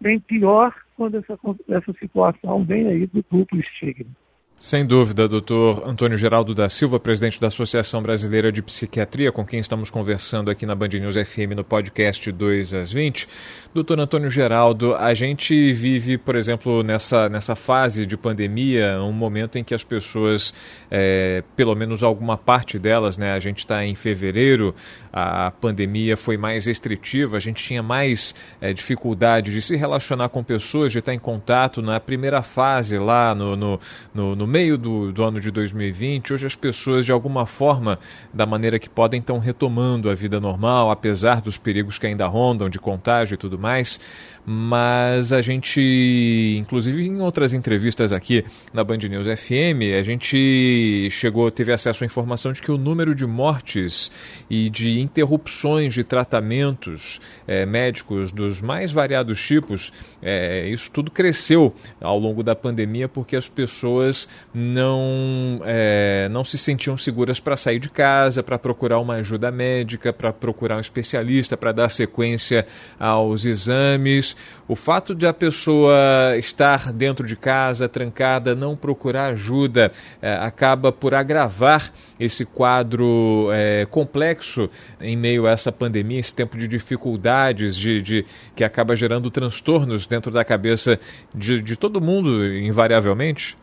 bem 0.00 0.18
pior 0.18 0.74
quando 0.96 1.16
essa, 1.18 1.38
essa 1.68 1.92
situação 1.94 2.64
vem 2.64 2.88
aí 2.88 3.06
do 3.06 3.24
duplo 3.30 3.60
estigma. 3.60 4.10
Sem 4.58 4.86
dúvida, 4.86 5.28
doutor 5.28 5.86
Antônio 5.86 6.16
Geraldo 6.16 6.54
da 6.54 6.66
Silva, 6.70 6.98
presidente 6.98 7.38
da 7.38 7.48
Associação 7.48 8.02
Brasileira 8.02 8.50
de 8.50 8.62
Psiquiatria, 8.62 9.30
com 9.30 9.44
quem 9.44 9.60
estamos 9.60 9.90
conversando 9.90 10.50
aqui 10.50 10.64
na 10.64 10.74
Band 10.74 10.88
News 10.88 11.14
FM 11.14 11.54
no 11.54 11.62
podcast 11.62 12.32
2 12.32 12.72
às 12.72 12.90
20. 12.90 13.28
Doutor 13.74 14.00
Antônio 14.00 14.30
Geraldo, 14.30 14.94
a 14.94 15.12
gente 15.12 15.74
vive, 15.74 16.16
por 16.16 16.34
exemplo, 16.34 16.82
nessa, 16.82 17.28
nessa 17.28 17.54
fase 17.54 18.06
de 18.06 18.16
pandemia, 18.16 18.98
um 19.02 19.12
momento 19.12 19.58
em 19.58 19.62
que 19.62 19.74
as 19.74 19.84
pessoas, 19.84 20.54
é, 20.90 21.44
pelo 21.54 21.74
menos 21.74 22.02
alguma 22.02 22.38
parte 22.38 22.78
delas, 22.78 23.18
né, 23.18 23.32
a 23.32 23.38
gente 23.38 23.58
está 23.58 23.84
em 23.84 23.94
fevereiro, 23.94 24.74
a 25.12 25.50
pandemia 25.50 26.16
foi 26.16 26.38
mais 26.38 26.64
restritiva, 26.64 27.36
a 27.36 27.40
gente 27.40 27.62
tinha 27.62 27.82
mais 27.82 28.34
é, 28.60 28.72
dificuldade 28.72 29.52
de 29.52 29.60
se 29.60 29.76
relacionar 29.76 30.30
com 30.30 30.42
pessoas, 30.42 30.92
de 30.92 31.00
estar 31.00 31.12
em 31.12 31.18
contato 31.18 31.82
na 31.82 32.00
primeira 32.00 32.42
fase 32.42 32.98
lá 32.98 33.34
no, 33.34 33.54
no, 33.54 33.80
no, 34.14 34.45
no 34.46 34.52
meio 34.52 34.78
do, 34.78 35.12
do 35.12 35.24
ano 35.24 35.40
de 35.40 35.50
2020. 35.50 36.32
Hoje 36.32 36.46
as 36.46 36.54
pessoas, 36.54 37.04
de 37.04 37.10
alguma 37.10 37.44
forma, 37.46 37.98
da 38.32 38.46
maneira 38.46 38.78
que 38.78 38.88
podem, 38.88 39.18
estão 39.18 39.40
retomando 39.40 40.08
a 40.08 40.14
vida 40.14 40.38
normal, 40.38 40.88
apesar 40.88 41.42
dos 41.42 41.58
perigos 41.58 41.98
que 41.98 42.06
ainda 42.06 42.26
rondam 42.26 42.70
de 42.70 42.78
contágio 42.78 43.34
e 43.34 43.36
tudo 43.36 43.58
mais 43.58 44.00
mas 44.48 45.32
a 45.32 45.42
gente, 45.42 46.56
inclusive 46.56 47.04
em 47.04 47.20
outras 47.20 47.52
entrevistas 47.52 48.12
aqui 48.12 48.44
na 48.72 48.84
Band 48.84 48.98
News 48.98 49.26
FM, 49.26 49.98
a 49.98 50.02
gente 50.04 51.08
chegou, 51.10 51.50
teve 51.50 51.72
acesso 51.72 52.04
à 52.04 52.06
informação 52.06 52.52
de 52.52 52.62
que 52.62 52.70
o 52.70 52.78
número 52.78 53.12
de 53.12 53.26
mortes 53.26 54.08
e 54.48 54.70
de 54.70 55.00
interrupções 55.00 55.92
de 55.92 56.04
tratamentos 56.04 57.20
é, 57.44 57.66
médicos 57.66 58.30
dos 58.30 58.60
mais 58.60 58.92
variados 58.92 59.44
tipos, 59.44 59.92
é, 60.22 60.68
isso 60.68 60.92
tudo 60.92 61.10
cresceu 61.10 61.74
ao 62.00 62.16
longo 62.16 62.44
da 62.44 62.54
pandemia 62.54 63.08
porque 63.08 63.34
as 63.34 63.48
pessoas 63.48 64.28
não, 64.54 65.60
é, 65.64 66.28
não 66.30 66.44
se 66.44 66.56
sentiam 66.58 66.96
seguras 66.96 67.40
para 67.40 67.56
sair 67.56 67.78
de 67.78 67.90
casa, 67.90 68.42
para 68.42 68.58
procurar 68.58 68.98
uma 68.98 69.14
ajuda 69.14 69.50
médica, 69.50 70.12
para 70.12 70.32
procurar 70.32 70.76
um 70.76 70.80
especialista, 70.80 71.56
para 71.56 71.72
dar 71.72 71.90
sequência 71.90 72.66
aos 72.98 73.44
exames 73.44 74.36
o 74.68 74.74
fato 74.74 75.14
de 75.14 75.26
a 75.26 75.32
pessoa 75.32 75.94
estar 76.36 76.92
dentro 76.92 77.24
de 77.24 77.36
casa, 77.36 77.88
trancada, 77.88 78.54
não 78.54 78.74
procurar 78.74 79.26
ajuda, 79.26 79.92
é, 80.20 80.34
acaba 80.34 80.90
por 80.90 81.14
agravar 81.14 81.92
esse 82.18 82.44
quadro 82.44 83.48
é, 83.52 83.86
complexo 83.86 84.68
em 85.00 85.16
meio 85.16 85.46
a 85.46 85.52
essa 85.52 85.70
pandemia, 85.70 86.18
esse 86.18 86.34
tempo 86.34 86.56
de 86.56 86.66
dificuldades, 86.66 87.76
de, 87.76 88.02
de 88.02 88.26
que 88.56 88.64
acaba 88.64 88.96
gerando 88.96 89.30
transtornos 89.30 90.06
dentro 90.06 90.32
da 90.32 90.44
cabeça 90.44 90.98
de, 91.32 91.62
de 91.62 91.76
todo 91.76 92.00
mundo, 92.00 92.44
invariavelmente? 92.44 93.56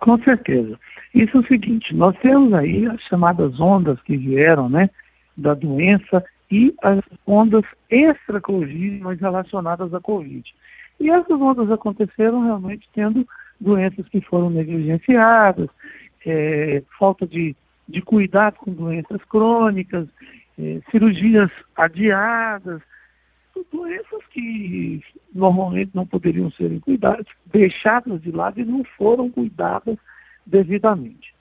Com 0.00 0.18
certeza. 0.22 0.78
Isso 1.14 1.36
é 1.36 1.40
o 1.40 1.46
seguinte, 1.46 1.94
nós 1.94 2.16
temos 2.18 2.52
aí 2.54 2.86
as 2.86 3.00
chamadas 3.02 3.60
ondas 3.60 4.00
que 4.02 4.16
vieram, 4.16 4.68
né, 4.68 4.88
da 5.36 5.54
doença 5.54 6.24
e 6.50 6.74
as 6.82 7.00
ondas 7.26 7.64
extra-Covid, 7.88 9.00
mas 9.00 9.20
relacionadas 9.20 9.92
à 9.92 10.00
Covid. 10.00 10.42
E 10.98 11.10
essas 11.10 11.40
ondas 11.40 11.70
aconteceram 11.70 12.42
realmente 12.42 12.88
tendo 12.94 13.26
doenças 13.60 14.08
que 14.08 14.20
foram 14.20 14.50
negligenciadas, 14.50 15.68
é, 16.26 16.82
falta 16.98 17.26
de, 17.26 17.54
de 17.88 18.02
cuidado 18.02 18.56
com 18.56 18.72
doenças 18.72 19.22
crônicas, 19.24 20.08
é, 20.58 20.80
cirurgias 20.90 21.50
adiadas, 21.76 22.80
doenças 23.72 24.24
que 24.30 25.02
normalmente 25.34 25.90
não 25.94 26.06
poderiam 26.06 26.50
ser 26.52 26.80
cuidadas, 26.80 27.26
deixadas 27.46 28.20
de 28.22 28.30
lado 28.30 28.60
e 28.60 28.64
não 28.64 28.84
foram 28.96 29.30
cuidadas 29.30 29.96
devidamente. 30.46 31.34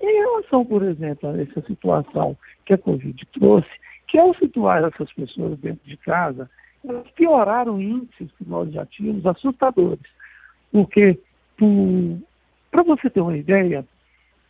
Em 0.00 0.12
relação, 0.18 0.64
por 0.64 0.82
exemplo, 0.82 1.30
a 1.30 1.40
essa 1.40 1.60
situação 1.62 2.36
que 2.66 2.74
a 2.74 2.78
Covid 2.78 3.24
trouxe, 3.32 3.70
que 4.08 4.18
ao 4.18 4.34
situar 4.34 4.84
essas 4.84 5.12
pessoas 5.12 5.58
dentro 5.60 5.88
de 5.88 5.96
casa, 5.96 6.50
elas 6.84 7.08
pioraram 7.12 7.80
índices 7.80 8.30
que 8.36 8.48
nós 8.48 8.72
já 8.72 8.84
tínhamos 8.86 9.24
assustadores. 9.24 10.04
Porque, 10.72 11.18
para 12.70 12.82
você 12.82 13.08
ter 13.08 13.20
uma 13.20 13.36
ideia, 13.36 13.86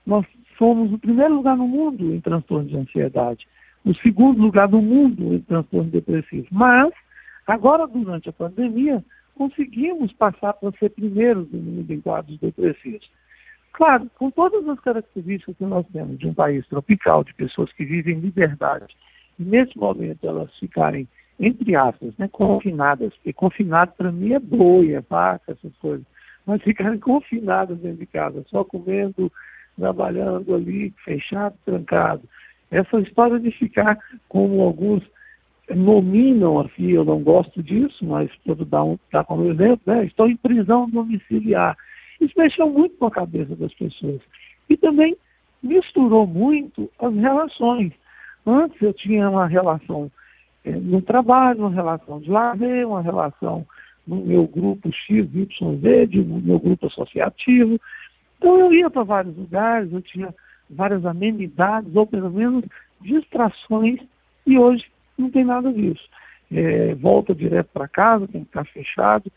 nós 0.06 0.26
somos 0.56 0.92
o 0.92 0.98
primeiro 0.98 1.34
lugar 1.34 1.56
no 1.56 1.68
mundo 1.68 2.14
em 2.14 2.20
transtorno 2.20 2.68
de 2.68 2.76
ansiedade, 2.76 3.46
o 3.84 3.94
segundo 3.96 4.40
lugar 4.40 4.68
no 4.68 4.80
mundo 4.80 5.34
em 5.34 5.40
transtorno 5.40 5.90
depressivo. 5.90 6.46
Mas, 6.50 6.92
agora, 7.46 7.86
durante 7.86 8.28
a 8.28 8.32
pandemia, 8.32 9.04
conseguimos 9.34 10.12
passar 10.12 10.52
para 10.54 10.72
ser 10.78 10.90
primeiros 10.90 11.50
no 11.50 11.58
mundo 11.58 11.90
em 11.90 12.00
quadros 12.00 12.38
depressivos. 12.38 13.10
Claro, 13.72 14.10
com 14.18 14.30
todas 14.30 14.68
as 14.68 14.78
características 14.80 15.56
que 15.56 15.64
nós 15.64 15.86
temos 15.92 16.18
de 16.18 16.26
um 16.26 16.34
país 16.34 16.66
tropical, 16.66 17.24
de 17.24 17.32
pessoas 17.34 17.72
que 17.72 17.84
vivem 17.84 18.18
em 18.18 18.20
liberdade, 18.20 18.94
nesse 19.38 19.76
momento 19.78 20.26
elas 20.26 20.54
ficarem, 20.58 21.08
entre 21.40 21.74
aspas, 21.74 22.14
né, 22.18 22.28
confinadas, 22.28 23.14
porque 23.14 23.32
confinado 23.32 23.92
para 23.96 24.12
mim 24.12 24.34
é 24.34 24.38
boi, 24.38 24.92
é 24.92 25.00
vaca, 25.00 25.52
essas 25.52 25.74
coisas, 25.78 26.06
mas 26.44 26.62
ficarem 26.62 26.98
confinadas 26.98 27.78
dentro 27.78 27.98
de 27.98 28.06
casa, 28.06 28.44
só 28.48 28.62
comendo, 28.62 29.32
trabalhando 29.76 30.54
ali, 30.54 30.92
fechado, 31.02 31.56
trancado. 31.64 32.22
Essa 32.70 33.00
história 33.00 33.40
de 33.40 33.50
ficar, 33.52 33.98
como 34.28 34.60
alguns 34.60 35.02
nominam 35.70 36.58
aqui, 36.60 36.92
eu 36.92 37.04
não 37.04 37.22
gosto 37.22 37.62
disso, 37.62 38.04
mas 38.04 38.30
para 38.44 38.54
dar, 38.64 38.84
um, 38.84 38.98
dar 39.12 39.24
como 39.24 39.50
exemplo, 39.50 39.80
né, 39.86 40.04
estão 40.04 40.28
em 40.28 40.36
prisão 40.36 40.88
domiciliar. 40.88 41.76
Isso 42.20 42.34
mexeu 42.36 42.68
muito 42.68 42.96
com 42.96 43.06
a 43.06 43.10
cabeça 43.10 43.54
das 43.56 43.72
pessoas. 43.74 44.20
E 44.68 44.76
também 44.76 45.16
misturou 45.62 46.26
muito 46.26 46.90
as 46.98 47.14
relações. 47.14 47.92
Antes 48.46 48.80
eu 48.82 48.92
tinha 48.92 49.28
uma 49.30 49.46
relação 49.46 50.10
é, 50.64 50.72
no 50.72 51.00
trabalho, 51.02 51.60
uma 51.60 51.70
relação 51.70 52.20
de 52.20 52.30
lazer, 52.30 52.86
uma 52.86 53.02
relação 53.02 53.66
no 54.06 54.16
meu 54.16 54.46
grupo 54.46 54.90
X, 54.92 55.28
Y, 55.32 56.24
no 56.24 56.40
meu 56.40 56.58
grupo 56.58 56.86
associativo. 56.86 57.80
Então 58.38 58.58
eu 58.58 58.72
ia 58.72 58.90
para 58.90 59.04
vários 59.04 59.36
lugares, 59.36 59.92
eu 59.92 60.02
tinha 60.02 60.34
várias 60.68 61.04
amenidades, 61.04 61.94
ou 61.94 62.06
pelo 62.06 62.30
menos 62.30 62.64
distrações, 63.00 64.00
e 64.46 64.58
hoje 64.58 64.84
não 65.16 65.30
tem 65.30 65.44
nada 65.44 65.72
disso. 65.72 66.02
É, 66.50 66.94
volta 66.94 67.34
direto 67.34 67.68
para 67.72 67.88
casa, 67.88 68.28
tem 68.28 68.42
que 68.42 68.48
estar 68.48 68.64
fechado, 68.66 69.30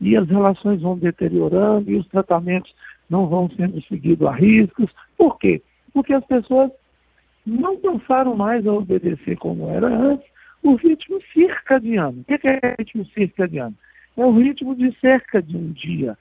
e 0.00 0.16
as 0.16 0.28
relações 0.28 0.80
vão 0.80 0.98
deteriorando, 0.98 1.90
e 1.90 1.96
os 1.96 2.06
tratamentos 2.08 2.74
não 3.08 3.26
vão 3.28 3.48
sendo 3.50 3.80
seguidos 3.82 4.26
a 4.26 4.32
riscos. 4.32 4.90
Por 5.16 5.38
quê? 5.38 5.62
Porque 5.92 6.12
as 6.12 6.24
pessoas 6.24 6.70
não 7.46 7.76
passaram 7.78 8.34
mais 8.36 8.66
a 8.66 8.72
obedecer 8.72 9.36
como 9.38 9.70
era 9.70 9.86
antes 9.86 10.26
o 10.62 10.74
ritmo 10.74 11.20
circadiano. 11.32 12.20
O 12.20 12.24
que 12.24 12.48
é 12.48 12.74
ritmo 12.78 13.06
circadiano? 13.06 13.74
É 14.16 14.24
o 14.24 14.32
ritmo 14.32 14.74
de 14.74 14.92
cerca 14.98 15.40
de 15.40 15.56
um 15.56 15.70
dia. 15.70 16.18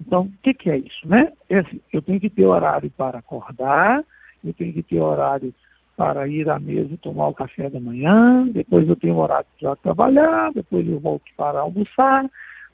Então, 0.00 0.22
o 0.22 0.32
que, 0.42 0.52
que 0.52 0.70
é 0.70 0.78
isso? 0.78 1.06
Né? 1.06 1.32
É 1.48 1.58
assim, 1.58 1.80
eu 1.92 2.02
tenho 2.02 2.18
que 2.18 2.28
ter 2.28 2.44
horário 2.44 2.90
para 2.90 3.18
acordar, 3.18 4.02
eu 4.44 4.52
tenho 4.52 4.72
que 4.72 4.82
ter 4.82 5.00
horário 5.00 5.54
para 5.96 6.26
ir 6.26 6.48
à 6.48 6.58
mesa 6.58 6.96
tomar 7.00 7.28
o 7.28 7.34
café 7.34 7.70
da 7.70 7.80
manhã, 7.80 8.48
depois 8.48 8.88
eu 8.88 8.96
tenho 8.96 9.16
horário 9.16 9.46
para 9.60 9.76
trabalhar, 9.76 10.52
depois 10.52 10.86
eu 10.88 10.98
volto 10.98 11.24
para 11.36 11.60
almoçar, 11.60 12.28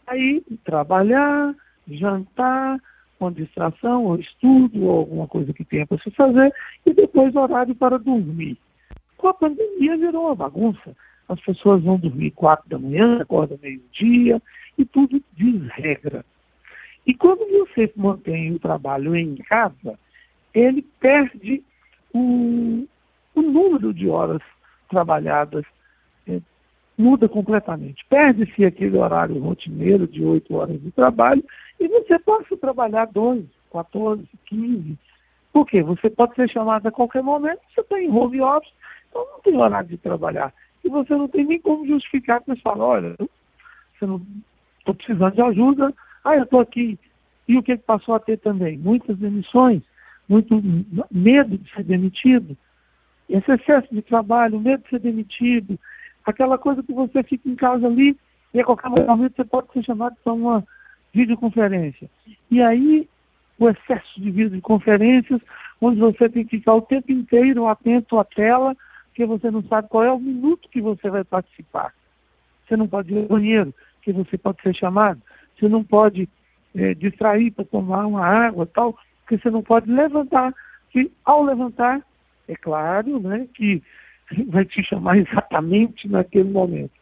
aí 0.06 0.42
trabalhar, 0.64 1.54
jantar, 1.88 2.80
uma 3.18 3.30
distração, 3.30 4.06
ou 4.06 4.16
estudo, 4.16 4.84
ou 4.84 4.98
alguma 4.98 5.28
coisa 5.28 5.52
que 5.52 5.64
tenha 5.64 5.86
para 5.86 5.98
se 5.98 6.10
fazer, 6.12 6.52
e 6.86 6.94
depois 6.94 7.36
horário 7.36 7.74
para 7.74 7.98
dormir. 7.98 8.56
Com 9.18 9.28
a 9.28 9.34
pandemia 9.34 9.98
virou 9.98 10.26
uma 10.26 10.34
bagunça. 10.34 10.96
As 11.28 11.38
pessoas 11.40 11.82
vão 11.82 11.98
dormir 11.98 12.30
quatro 12.30 12.68
da 12.68 12.78
manhã, 12.78 13.20
acordam 13.20 13.58
meio-dia, 13.62 14.40
e 14.78 14.84
tudo 14.84 15.22
desregra. 15.32 16.24
E 17.06 17.14
quando 17.14 17.46
você 17.50 17.92
mantém 17.94 18.52
o 18.52 18.58
trabalho 18.58 19.14
em 19.14 19.36
casa, 19.36 19.98
ele 20.54 20.82
perde 20.98 21.62
o, 22.14 22.86
o 23.40 23.50
número 23.50 23.92
de 23.92 24.08
horas 24.08 24.40
trabalhadas 24.88 25.64
é, 26.26 26.40
muda 26.96 27.28
completamente. 27.28 28.04
Perde-se 28.08 28.64
aquele 28.64 28.96
horário 28.96 29.38
rotineiro 29.40 30.06
de 30.06 30.24
oito 30.24 30.54
horas 30.54 30.80
de 30.80 30.90
trabalho 30.90 31.44
e 31.78 31.88
você 31.88 32.18
pode 32.18 32.54
trabalhar 32.56 33.06
12, 33.06 33.48
14, 33.72 34.28
15. 34.46 34.98
Por 35.52 35.66
quê? 35.66 35.82
Você 35.82 36.08
pode 36.10 36.34
ser 36.34 36.48
chamado 36.48 36.86
a 36.86 36.92
qualquer 36.92 37.22
momento, 37.22 37.60
você 37.74 37.80
está 37.80 38.00
em 38.00 38.10
home 38.10 38.40
office, 38.40 38.72
então 39.08 39.26
não 39.32 39.40
tem 39.40 39.56
horário 39.56 39.88
de 39.88 39.96
trabalhar. 39.96 40.52
E 40.84 40.88
você 40.88 41.14
não 41.14 41.28
tem 41.28 41.44
nem 41.44 41.60
como 41.60 41.86
justificar 41.86 42.40
que 42.40 42.46
você 42.46 42.60
fala, 42.60 42.84
olha, 42.84 43.16
você 43.98 44.06
não 44.06 44.20
estou 44.78 44.94
precisando 44.94 45.34
de 45.34 45.42
ajuda, 45.42 45.92
ah, 46.24 46.36
eu 46.36 46.44
estou 46.44 46.60
aqui. 46.60 46.98
E 47.48 47.58
o 47.58 47.62
que 47.62 47.76
passou 47.76 48.14
a 48.14 48.20
ter 48.20 48.38
também? 48.38 48.78
Muitas 48.78 49.18
demissões, 49.18 49.82
muito 50.28 50.62
medo 51.10 51.58
de 51.58 51.70
ser 51.72 51.82
demitido, 51.82 52.56
esse 53.30 53.52
excesso 53.52 53.94
de 53.94 54.02
trabalho, 54.02 54.60
medo 54.60 54.82
de 54.82 54.90
ser 54.90 55.00
demitido, 55.00 55.78
aquela 56.24 56.58
coisa 56.58 56.82
que 56.82 56.92
você 56.92 57.22
fica 57.22 57.48
em 57.48 57.54
casa 57.54 57.86
ali 57.86 58.16
e 58.52 58.60
a 58.60 58.64
qualquer 58.64 58.90
momento 58.90 59.36
você 59.36 59.44
pode 59.44 59.72
ser 59.72 59.84
chamado 59.84 60.16
para 60.22 60.32
uma 60.32 60.64
videoconferência. 61.12 62.10
E 62.50 62.62
aí 62.62 63.08
o 63.58 63.68
excesso 63.68 64.20
de 64.20 64.30
videoconferências, 64.30 65.40
onde 65.80 66.00
você 66.00 66.28
tem 66.28 66.44
que 66.44 66.58
ficar 66.58 66.74
o 66.74 66.82
tempo 66.82 67.12
inteiro 67.12 67.66
atento 67.66 68.18
à 68.18 68.24
tela, 68.24 68.74
porque 69.08 69.26
você 69.26 69.50
não 69.50 69.62
sabe 69.64 69.88
qual 69.88 70.02
é 70.02 70.10
o 70.10 70.18
minuto 70.18 70.68
que 70.70 70.80
você 70.80 71.10
vai 71.10 71.22
participar. 71.24 71.92
Você 72.66 72.76
não 72.76 72.88
pode 72.88 73.12
ir 73.12 73.18
ao 73.18 73.24
banheiro, 73.24 73.74
que 74.02 74.12
você 74.12 74.38
pode 74.38 74.62
ser 74.62 74.74
chamado. 74.74 75.20
Você 75.58 75.68
não 75.68 75.84
pode 75.84 76.28
é, 76.74 76.94
distrair 76.94 77.50
para 77.50 77.64
tomar 77.64 78.06
uma 78.06 78.24
água 78.24 78.66
tal, 78.66 78.96
porque 79.20 79.36
você 79.36 79.50
não 79.50 79.62
pode 79.62 79.90
levantar. 79.90 80.54
Que 80.90 81.12
ao 81.24 81.42
levantar, 81.42 82.00
é 82.48 82.56
claro 82.56 83.20
né, 83.20 83.46
que 83.54 83.82
vai 84.48 84.64
te 84.64 84.82
chamar 84.82 85.18
exatamente 85.18 86.08
naquele 86.08 86.50
momento. 86.50 86.92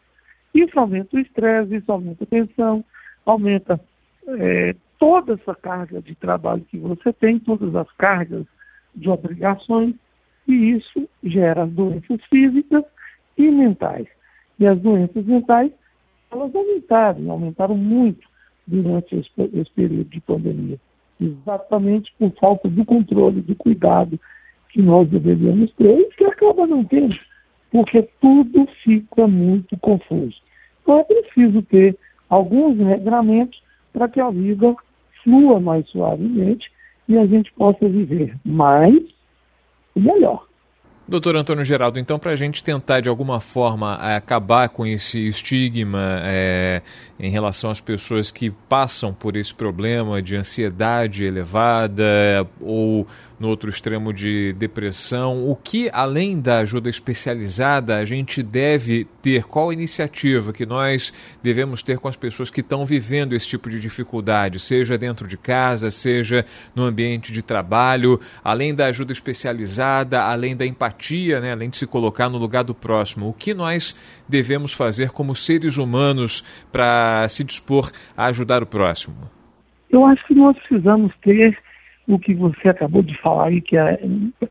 Isso 0.53 0.79
aumenta 0.79 1.15
o 1.15 1.19
estresse, 1.19 1.75
isso 1.75 1.91
aumenta 1.91 2.23
a 2.23 2.27
tensão, 2.27 2.83
aumenta 3.25 3.79
é, 4.27 4.75
toda 4.97 5.33
essa 5.33 5.55
carga 5.55 6.01
de 6.01 6.15
trabalho 6.15 6.65
que 6.69 6.77
você 6.77 7.13
tem, 7.13 7.39
todas 7.39 7.75
as 7.75 7.91
cargas 7.93 8.45
de 8.95 9.09
obrigações, 9.09 9.95
e 10.47 10.71
isso 10.71 11.07
gera 11.23 11.65
doenças 11.65 12.19
físicas 12.29 12.83
e 13.37 13.49
mentais. 13.49 14.07
E 14.59 14.65
as 14.65 14.79
doenças 14.79 15.25
mentais, 15.25 15.71
elas 16.31 16.53
aumentaram, 16.53 17.31
aumentaram 17.31 17.77
muito 17.77 18.27
durante 18.65 19.15
esse, 19.15 19.29
esse 19.53 19.71
período 19.71 20.09
de 20.09 20.19
pandemia. 20.19 20.79
Exatamente 21.21 22.13
por 22.17 22.31
falta 22.39 22.67
do 22.67 22.83
controle, 22.83 23.41
do 23.41 23.55
cuidado 23.55 24.19
que 24.69 24.81
nós 24.81 25.09
deveríamos 25.09 25.71
ter 25.73 25.99
e 25.99 26.09
que 26.15 26.23
acaba 26.25 26.65
não 26.67 26.83
tendo, 26.83 27.15
porque 27.71 28.07
tudo 28.21 28.67
fica 28.83 29.27
muito 29.27 29.77
confuso. 29.77 30.35
Então 30.81 30.99
é 30.99 31.03
preciso 31.03 31.61
ter 31.63 31.97
alguns 32.29 32.77
regramentos 32.77 33.61
para 33.91 34.07
que 34.07 34.19
a 34.19 34.29
vida 34.29 34.75
flua 35.23 35.59
mais 35.59 35.87
suavemente 35.89 36.71
e 37.07 37.17
a 37.17 37.25
gente 37.25 37.51
possa 37.53 37.87
viver 37.89 38.35
mais 38.45 38.95
e 39.95 39.99
melhor. 39.99 40.49
Doutor 41.09 41.35
Antônio 41.35 41.63
Geraldo, 41.63 41.97
então, 41.97 42.19
para 42.19 42.33
a 42.33 42.35
gente 42.35 42.63
tentar 42.63 42.99
de 42.99 43.09
alguma 43.09 43.39
forma 43.39 43.95
acabar 43.95 44.69
com 44.69 44.85
esse 44.85 45.27
estigma 45.27 46.19
é, 46.21 46.83
em 47.19 47.31
relação 47.31 47.71
às 47.71 47.81
pessoas 47.81 48.29
que 48.29 48.51
passam 48.51 49.11
por 49.11 49.35
esse 49.35 49.51
problema 49.51 50.21
de 50.21 50.35
ansiedade 50.35 51.25
elevada 51.25 52.45
ou 52.61 53.07
no 53.39 53.47
outro 53.47 53.69
extremo 53.69 54.11
de 54.11 54.53
depressão, 54.53 55.49
o 55.49 55.55
que, 55.55 55.89
além 55.93 56.41
da 56.41 56.59
ajuda 56.59 56.89
especializada, 56.89 57.97
a 57.97 58.03
gente 58.03 58.43
deve 58.43 59.07
ter? 59.21 59.45
Qual 59.45 59.71
iniciativa 59.71 60.51
que 60.51 60.65
nós 60.65 61.13
devemos 61.41 61.81
ter 61.81 61.97
com 61.97 62.07
as 62.07 62.17
pessoas 62.17 62.49
que 62.49 62.59
estão 62.59 62.85
vivendo 62.85 63.33
esse 63.33 63.47
tipo 63.47 63.69
de 63.69 63.79
dificuldade, 63.79 64.59
seja 64.59 64.97
dentro 64.97 65.27
de 65.27 65.37
casa, 65.37 65.89
seja 65.89 66.45
no 66.75 66.83
ambiente 66.83 67.31
de 67.31 67.41
trabalho, 67.41 68.19
além 68.43 68.75
da 68.75 68.87
ajuda 68.87 69.13
especializada, 69.13 70.21
além 70.23 70.55
da 70.55 70.65
empatia, 70.65 71.39
né, 71.39 71.53
além 71.53 71.69
de 71.69 71.77
se 71.77 71.87
colocar 71.87 72.29
no 72.29 72.37
lugar 72.37 72.63
do 72.63 72.75
próximo? 72.75 73.29
O 73.29 73.33
que 73.33 73.53
nós 73.53 73.95
devemos 74.27 74.73
fazer 74.73 75.11
como 75.11 75.33
seres 75.33 75.77
humanos 75.77 76.43
para 76.71 77.27
se 77.29 77.43
dispor 77.43 77.89
a 78.17 78.25
ajudar 78.25 78.61
o 78.61 78.65
próximo? 78.65 79.15
Eu 79.89 80.05
acho 80.05 80.25
que 80.27 80.35
nós 80.35 80.57
precisamos 80.57 81.11
ter 81.21 81.57
o 82.09 82.17
que 82.17 82.33
você 82.33 82.69
acabou 82.69 83.03
de 83.03 83.15
falar 83.19 83.49
aí, 83.49 83.61
que 83.61 83.77
é 83.77 84.01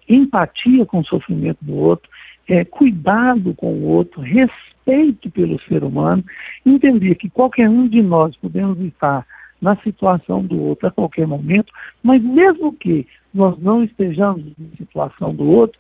empatia 0.09 0.87
com 0.87 1.01
o 1.01 1.05
sofrimento 1.05 1.59
do 1.61 1.75
outro, 1.75 2.09
é, 2.49 2.65
cuidado 2.65 3.53
com 3.55 3.73
o 3.73 3.85
outro, 3.89 4.21
respeito 4.21 5.29
pelo 5.31 5.61
ser 5.63 5.83
humano, 5.83 6.25
entender 6.65 7.17
que 7.17 7.29
qualquer 7.29 7.69
um 7.69 7.89
de 7.89 8.01
nós 8.01 8.37
podemos 8.37 8.79
estar 8.79 9.27
na 9.61 9.75
situação 9.79 10.45
do 10.45 10.63
outro 10.63 10.87
a 10.87 10.93
qualquer 10.93 11.27
momento, 11.27 11.73
mas 12.01 12.23
mesmo 12.23 12.73
que 12.73 13.05
nós 13.35 13.59
não 13.59 13.83
estejamos 13.83 14.45
na 14.57 14.77
situação 14.77 15.35
do 15.35 15.45
outro, 15.45 15.79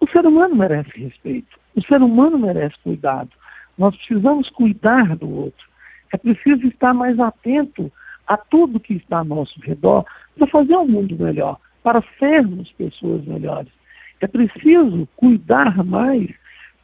o 0.00 0.08
ser 0.08 0.24
humano 0.26 0.56
merece 0.56 0.90
respeito, 0.98 1.58
o 1.76 1.82
ser 1.82 2.00
humano 2.00 2.38
merece 2.38 2.76
cuidado. 2.82 3.28
Nós 3.76 3.94
precisamos 3.94 4.48
cuidar 4.48 5.16
do 5.16 5.28
outro. 5.28 5.68
É 6.14 6.16
preciso 6.16 6.66
estar 6.66 6.94
mais 6.94 7.20
atento 7.20 7.92
a 8.26 8.38
tudo 8.38 8.80
que 8.80 8.94
está 8.94 9.18
ao 9.18 9.24
nosso 9.24 9.60
redor 9.60 10.06
para 10.40 10.46
fazer 10.46 10.76
um 10.76 10.88
mundo 10.88 11.16
melhor, 11.18 11.58
para 11.82 12.02
sermos 12.18 12.72
pessoas 12.72 13.24
melhores. 13.24 13.70
É 14.20 14.26
preciso 14.26 15.06
cuidar 15.16 15.84
mais 15.84 16.30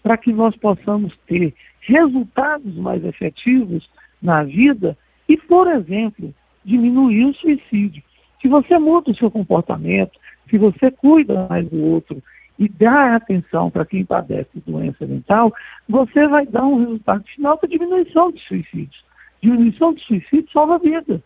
para 0.03 0.17
que 0.17 0.33
nós 0.33 0.55
possamos 0.57 1.17
ter 1.27 1.55
resultados 1.81 2.75
mais 2.77 3.03
efetivos 3.05 3.89
na 4.21 4.43
vida 4.43 4.97
e, 5.29 5.37
por 5.37 5.69
exemplo, 5.69 6.35
diminuir 6.65 7.25
o 7.25 7.35
suicídio. 7.35 8.03
Se 8.41 8.49
você 8.49 8.79
muda 8.79 9.11
o 9.11 9.17
seu 9.17 9.31
comportamento, 9.31 10.19
se 10.51 10.59
você 10.59 10.91
cuida 10.91 11.47
mais 11.49 11.69
do 11.69 11.83
outro 11.83 12.23
e 12.59 12.69
dá 12.69 13.17
atenção 13.17 13.71
para 13.71 13.87
quem 13.87 14.05
padece 14.05 14.51
de 14.55 14.71
doença 14.71 15.07
mental, 15.07 15.53
você 15.89 16.27
vai 16.29 16.47
dar 16.47 16.67
um 16.67 16.79
resultado 16.79 17.25
final 17.25 17.59
para 17.59 17.69
diminuição 17.69 18.31
de 18.31 18.41
suicídios. 18.41 19.05
Diminuição 19.43 19.95
de 19.95 20.03
suicídio 20.03 20.51
salva 20.53 20.79
vida 20.79 21.23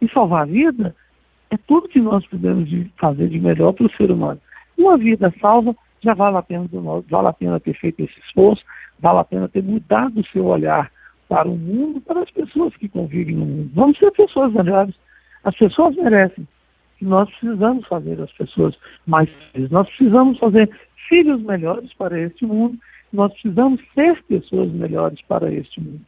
e 0.00 0.08
salvar 0.08 0.42
a 0.42 0.46
vida 0.46 0.94
é 1.50 1.56
tudo 1.56 1.88
que 1.88 2.00
nós 2.00 2.26
podemos 2.26 2.68
fazer 2.96 3.28
de 3.28 3.38
melhor 3.38 3.72
para 3.72 3.86
o 3.86 3.92
ser 3.92 4.10
humano. 4.10 4.40
Uma 4.78 4.96
vida 4.96 5.32
salva 5.40 5.74
já 6.02 6.14
vale 6.14 6.36
a 6.36 6.42
pena 6.42 6.66
vale 7.08 7.28
a 7.28 7.32
pena 7.32 7.60
ter 7.60 7.74
feito 7.74 8.00
esse 8.00 8.18
esforço, 8.20 8.64
vale 8.98 9.18
a 9.18 9.24
pena 9.24 9.48
ter 9.48 9.62
mudado 9.62 10.20
o 10.20 10.26
seu 10.26 10.46
olhar 10.46 10.90
para 11.28 11.48
o 11.48 11.56
mundo, 11.56 12.00
para 12.00 12.22
as 12.22 12.30
pessoas 12.30 12.74
que 12.76 12.88
convivem 12.88 13.36
no 13.36 13.44
mundo. 13.44 13.70
Vamos 13.74 13.98
ser 13.98 14.10
pessoas 14.12 14.52
melhores. 14.52 14.94
As 15.44 15.56
pessoas 15.56 15.94
merecem. 15.96 16.46
Nós 17.00 17.30
precisamos 17.30 17.86
fazer 17.86 18.20
as 18.20 18.32
pessoas 18.32 18.76
mais 19.06 19.28
felizes. 19.52 19.70
Nós 19.70 19.88
precisamos 19.88 20.38
fazer 20.38 20.70
filhos 21.08 21.40
melhores 21.42 21.92
para 21.94 22.18
este 22.18 22.44
mundo. 22.44 22.78
Nós 23.12 23.32
precisamos 23.32 23.80
ser 23.94 24.22
pessoas 24.24 24.70
melhores 24.72 25.20
para 25.22 25.52
este 25.52 25.80
mundo. 25.80 26.04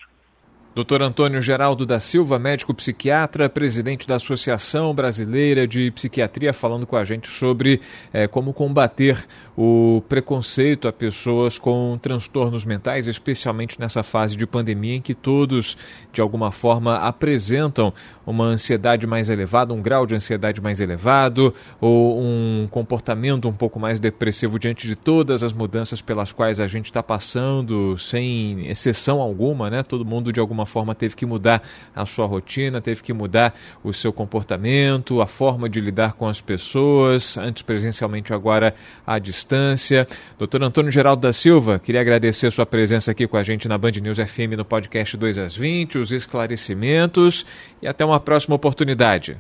Dr. 0.74 1.02
Antônio 1.02 1.38
Geraldo 1.38 1.84
da 1.84 2.00
Silva, 2.00 2.38
médico 2.38 2.72
psiquiatra, 2.72 3.46
presidente 3.50 4.08
da 4.08 4.16
Associação 4.16 4.94
Brasileira 4.94 5.68
de 5.68 5.90
Psiquiatria, 5.90 6.50
falando 6.54 6.86
com 6.86 6.96
a 6.96 7.04
gente 7.04 7.28
sobre 7.28 7.78
é, 8.10 8.26
como 8.26 8.54
combater 8.54 9.22
o 9.54 10.02
preconceito 10.08 10.88
a 10.88 10.92
pessoas 10.92 11.58
com 11.58 11.98
transtornos 12.00 12.64
mentais, 12.64 13.06
especialmente 13.06 13.78
nessa 13.78 14.02
fase 14.02 14.34
de 14.34 14.46
pandemia 14.46 14.96
em 14.96 15.02
que 15.02 15.12
todos, 15.12 15.76
de 16.10 16.22
alguma 16.22 16.50
forma, 16.50 16.96
apresentam 16.96 17.92
uma 18.26 18.44
ansiedade 18.44 19.06
mais 19.06 19.28
elevada, 19.28 19.74
um 19.74 19.82
grau 19.82 20.06
de 20.06 20.14
ansiedade 20.14 20.62
mais 20.62 20.80
elevado, 20.80 21.52
ou 21.82 22.18
um 22.18 22.66
comportamento 22.70 23.46
um 23.46 23.52
pouco 23.52 23.78
mais 23.78 24.00
depressivo 24.00 24.58
diante 24.58 24.86
de 24.86 24.96
todas 24.96 25.42
as 25.42 25.52
mudanças 25.52 26.00
pelas 26.00 26.32
quais 26.32 26.60
a 26.60 26.66
gente 26.66 26.86
está 26.86 27.02
passando, 27.02 27.98
sem 27.98 28.66
exceção 28.68 29.20
alguma, 29.20 29.68
né? 29.68 29.82
Todo 29.82 30.02
mundo, 30.02 30.32
de 30.32 30.40
alguma 30.40 30.61
alguma 30.62 30.66
forma 30.66 30.94
teve 30.94 31.14
que 31.14 31.26
mudar 31.26 31.62
a 31.94 32.06
sua 32.06 32.26
rotina, 32.26 32.80
teve 32.80 33.02
que 33.02 33.12
mudar 33.12 33.54
o 33.82 33.92
seu 33.92 34.12
comportamento, 34.12 35.20
a 35.20 35.26
forma 35.26 35.68
de 35.68 35.80
lidar 35.80 36.14
com 36.14 36.26
as 36.26 36.40
pessoas, 36.40 37.36
antes 37.36 37.62
presencialmente, 37.62 38.32
agora 38.32 38.74
à 39.06 39.18
distância. 39.18 40.06
Doutor 40.38 40.62
Antônio 40.62 40.90
Geraldo 40.90 41.22
da 41.22 41.32
Silva, 41.32 41.78
queria 41.78 42.00
agradecer 42.00 42.50
sua 42.50 42.64
presença 42.64 43.10
aqui 43.10 43.26
com 43.26 43.36
a 43.36 43.42
gente 43.42 43.68
na 43.68 43.76
Band 43.76 43.92
News 44.02 44.18
FM 44.18 44.56
no 44.56 44.64
podcast 44.64 45.16
2 45.16 45.38
às 45.38 45.56
20, 45.56 45.98
os 45.98 46.12
esclarecimentos 46.12 47.44
e 47.82 47.88
até 47.88 48.04
uma 48.04 48.20
próxima 48.20 48.56
oportunidade. 48.56 49.36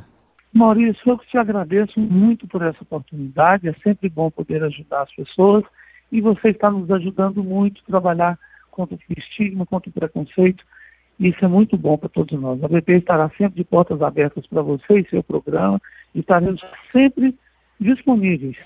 Maurício, 0.52 1.00
eu 1.06 1.16
te 1.18 1.38
agradeço 1.38 1.98
muito 1.98 2.46
por 2.46 2.60
essa 2.62 2.82
oportunidade. 2.82 3.68
É 3.68 3.72
sempre 3.82 4.10
bom 4.10 4.30
poder 4.30 4.62
ajudar 4.62 5.02
as 5.02 5.14
pessoas 5.14 5.64
e 6.10 6.20
você 6.20 6.50
está 6.50 6.70
nos 6.70 6.90
ajudando 6.90 7.42
muito 7.42 7.80
a 7.80 7.90
trabalhar 7.90 8.38
contra 8.70 8.96
o 8.96 8.98
estigma, 9.16 9.64
contra 9.64 9.88
o 9.88 9.92
preconceito 9.92 10.62
isso 11.28 11.44
é 11.44 11.48
muito 11.48 11.76
bom 11.76 11.96
para 11.96 12.08
todos 12.08 12.38
nós. 12.40 12.62
A 12.62 12.68
BP 12.68 12.98
estará 12.98 13.30
sempre 13.38 13.56
de 13.56 13.64
portas 13.64 14.02
abertas 14.02 14.46
para 14.46 14.62
você 14.62 15.00
e 15.00 15.08
seu 15.08 15.22
programa. 15.22 15.80
Estaremos 16.14 16.60
sempre 16.90 17.34
disponíveis. 17.80 18.56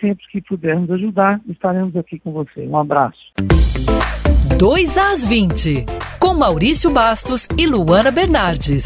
Sempre 0.00 0.24
que 0.30 0.40
pudermos 0.42 0.90
ajudar, 0.90 1.40
estaremos 1.48 1.96
aqui 1.96 2.18
com 2.18 2.32
você. 2.32 2.66
Um 2.66 2.76
abraço. 2.76 3.32
2 4.58 4.96
às 4.96 5.24
20, 5.24 5.86
com 6.20 6.34
Maurício 6.34 6.92
Bastos 6.92 7.48
e 7.56 7.66
Luana 7.66 8.10
Bernardes. 8.10 8.84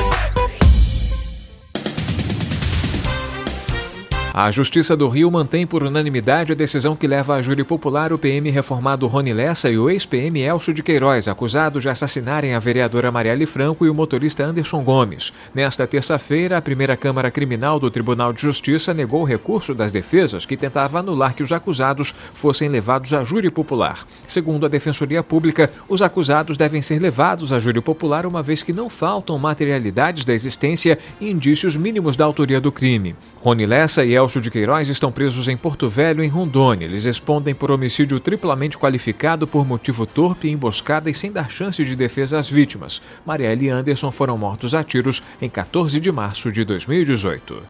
A 4.39 4.51
Justiça 4.51 4.95
do 4.95 5.09
Rio 5.09 5.31
mantém 5.31 5.67
por 5.67 5.83
unanimidade 5.83 6.53
a 6.53 6.55
decisão 6.55 6.95
que 6.95 7.07
leva 7.07 7.37
a 7.37 7.41
júri 7.41 7.65
popular 7.65 8.13
o 8.13 8.19
PM 8.19 8.51
reformado 8.51 9.07
Rony 9.07 9.33
Lessa 9.33 9.71
e 9.71 9.79
o 9.79 9.89
ex-PM 9.89 10.39
Elcio 10.43 10.75
de 10.75 10.83
Queiroz, 10.83 11.27
acusados 11.27 11.85
de 11.85 11.89
assassinarem 11.89 12.55
a 12.55 12.59
vereadora 12.59 13.11
Marielle 13.11 13.47
Franco 13.47 13.87
e 13.87 13.89
o 13.89 13.95
motorista 13.95 14.45
Anderson 14.45 14.85
Gomes. 14.85 15.33
Nesta 15.55 15.87
terça-feira, 15.87 16.59
a 16.59 16.61
primeira 16.61 16.99
Câmara 16.99 17.31
Criminal 17.31 17.81
do 17.81 17.91
Tribunal 17.91 18.31
de 18.31 18.43
Justiça 18.43 18.93
negou 18.93 19.23
o 19.23 19.25
recurso 19.25 19.73
das 19.73 19.91
defesas 19.91 20.45
que 20.45 20.55
tentava 20.55 20.99
anular 20.99 21.35
que 21.35 21.43
os 21.43 21.51
acusados 21.51 22.13
fossem 22.35 22.69
levados 22.69 23.15
a 23.15 23.25
júri 23.25 23.51
popular. 23.51 24.07
Segundo 24.27 24.67
a 24.67 24.69
Defensoria 24.69 25.23
Pública, 25.23 25.71
os 25.89 26.03
acusados 26.03 26.59
devem 26.59 26.83
ser 26.83 27.01
levados 27.01 27.55
a 27.55 27.59
júri 27.59 27.81
popular 27.81 28.27
uma 28.27 28.43
vez 28.43 28.63
que 28.63 28.75
não 28.75 28.91
faltam 28.91 29.39
materialidades 29.39 30.27
da 30.27 30.35
existência 30.35 30.99
e 31.19 31.31
indícios 31.31 31.75
mínimos 31.75 32.19
da 32.19 32.27
autoria 32.27 32.61
do 32.61 32.71
crime. 32.71 33.17
Rony 33.41 33.65
Lessa 33.65 34.05
e 34.05 34.13
Elcio 34.13 34.26
de 34.35 34.51
Queiroz 34.51 34.89
estão 34.89 35.13
presos 35.13 35.47
em 35.47 35.57
Porto 35.57 35.89
Velho, 35.89 36.23
em 36.23 36.29
Rondônia. 36.29 36.85
Eles 36.85 37.05
respondem 37.05 37.55
por 37.55 37.71
homicídio 37.71 38.19
triplamente 38.19 38.77
qualificado 38.77 39.47
por 39.47 39.65
motivo 39.65 40.05
torpe, 40.05 40.51
emboscada 40.51 41.09
e 41.09 41.15
sem 41.15 41.31
dar 41.31 41.51
chance 41.51 41.83
de 41.85 41.95
defesa 41.95 42.39
às 42.39 42.51
vítimas. 42.51 43.01
Marielle 43.25 43.67
e 43.67 43.71
Anderson 43.71 44.11
foram 44.11 44.37
mortos 44.37 44.75
a 44.75 44.83
tiros 44.83 45.23
em 45.41 45.49
14 45.49 46.01
de 46.01 46.11
março 46.11 46.51
de 46.51 46.65
2018. 46.65 47.63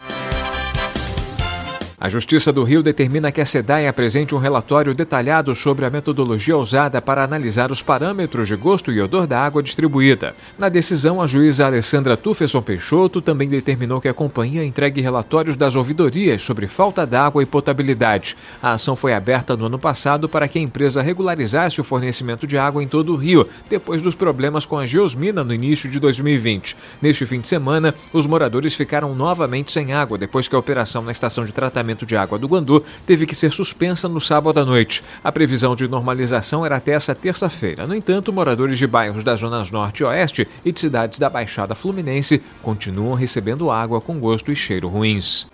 A 1.98 2.10
Justiça 2.10 2.52
do 2.52 2.62
Rio 2.62 2.82
determina 2.82 3.32
que 3.32 3.40
a 3.40 3.46
SEDAI 3.46 3.88
apresente 3.88 4.34
um 4.34 4.38
relatório 4.38 4.94
detalhado 4.94 5.54
sobre 5.54 5.86
a 5.86 5.90
metodologia 5.90 6.54
usada 6.54 7.00
para 7.00 7.24
analisar 7.24 7.72
os 7.72 7.80
parâmetros 7.80 8.48
de 8.48 8.54
gosto 8.54 8.92
e 8.92 9.00
odor 9.00 9.26
da 9.26 9.40
água 9.40 9.62
distribuída. 9.62 10.34
Na 10.58 10.68
decisão, 10.68 11.22
a 11.22 11.26
juíza 11.26 11.64
Alessandra 11.64 12.14
Tufesson 12.14 12.60
Peixoto 12.60 13.22
também 13.22 13.48
determinou 13.48 13.98
que 13.98 14.10
a 14.10 14.14
companhia 14.14 14.62
entregue 14.62 15.00
relatórios 15.00 15.56
das 15.56 15.74
ouvidorias 15.74 16.42
sobre 16.42 16.66
falta 16.66 17.06
d'água 17.06 17.42
e 17.42 17.46
potabilidade. 17.46 18.36
A 18.62 18.72
ação 18.72 18.94
foi 18.94 19.14
aberta 19.14 19.56
no 19.56 19.64
ano 19.64 19.78
passado 19.78 20.28
para 20.28 20.46
que 20.48 20.58
a 20.58 20.62
empresa 20.62 21.00
regularizasse 21.00 21.80
o 21.80 21.84
fornecimento 21.84 22.46
de 22.46 22.58
água 22.58 22.84
em 22.84 22.88
todo 22.88 23.14
o 23.14 23.16
Rio, 23.16 23.48
depois 23.70 24.02
dos 24.02 24.14
problemas 24.14 24.66
com 24.66 24.76
a 24.76 24.84
geosmina 24.84 25.42
no 25.42 25.54
início 25.54 25.90
de 25.90 25.98
2020. 25.98 26.76
Neste 27.00 27.24
fim 27.24 27.40
de 27.40 27.48
semana, 27.48 27.94
os 28.12 28.26
moradores 28.26 28.74
ficaram 28.74 29.14
novamente 29.14 29.72
sem 29.72 29.94
água 29.94 30.18
depois 30.18 30.46
que 30.46 30.54
a 30.54 30.58
operação 30.58 31.02
na 31.02 31.10
estação 31.10 31.46
de 31.46 31.54
tratamento 31.54 31.85
tratamento 31.86 32.04
de 32.04 32.16
água 32.16 32.38
do 32.38 32.48
Guandu 32.48 32.84
teve 33.06 33.26
que 33.26 33.34
ser 33.34 33.52
suspensa 33.52 34.08
no 34.08 34.20
sábado 34.20 34.58
à 34.58 34.64
noite. 34.64 35.02
A 35.22 35.30
previsão 35.30 35.76
de 35.76 35.86
normalização 35.86 36.66
era 36.66 36.76
até 36.76 36.92
essa 36.92 37.14
terça-feira. 37.14 37.86
No 37.86 37.94
entanto, 37.94 38.32
moradores 38.32 38.78
de 38.78 38.86
bairros 38.86 39.22
das 39.22 39.40
zonas 39.40 39.70
norte 39.70 40.00
e 40.00 40.04
oeste 40.04 40.48
e 40.64 40.72
de 40.72 40.80
cidades 40.80 41.18
da 41.18 41.30
Baixada 41.30 41.74
Fluminense 41.74 42.42
continuam 42.62 43.14
recebendo 43.14 43.70
água 43.70 44.00
com 44.00 44.18
gosto 44.18 44.50
e 44.50 44.56
cheiro 44.56 44.88
ruins. 44.88 45.46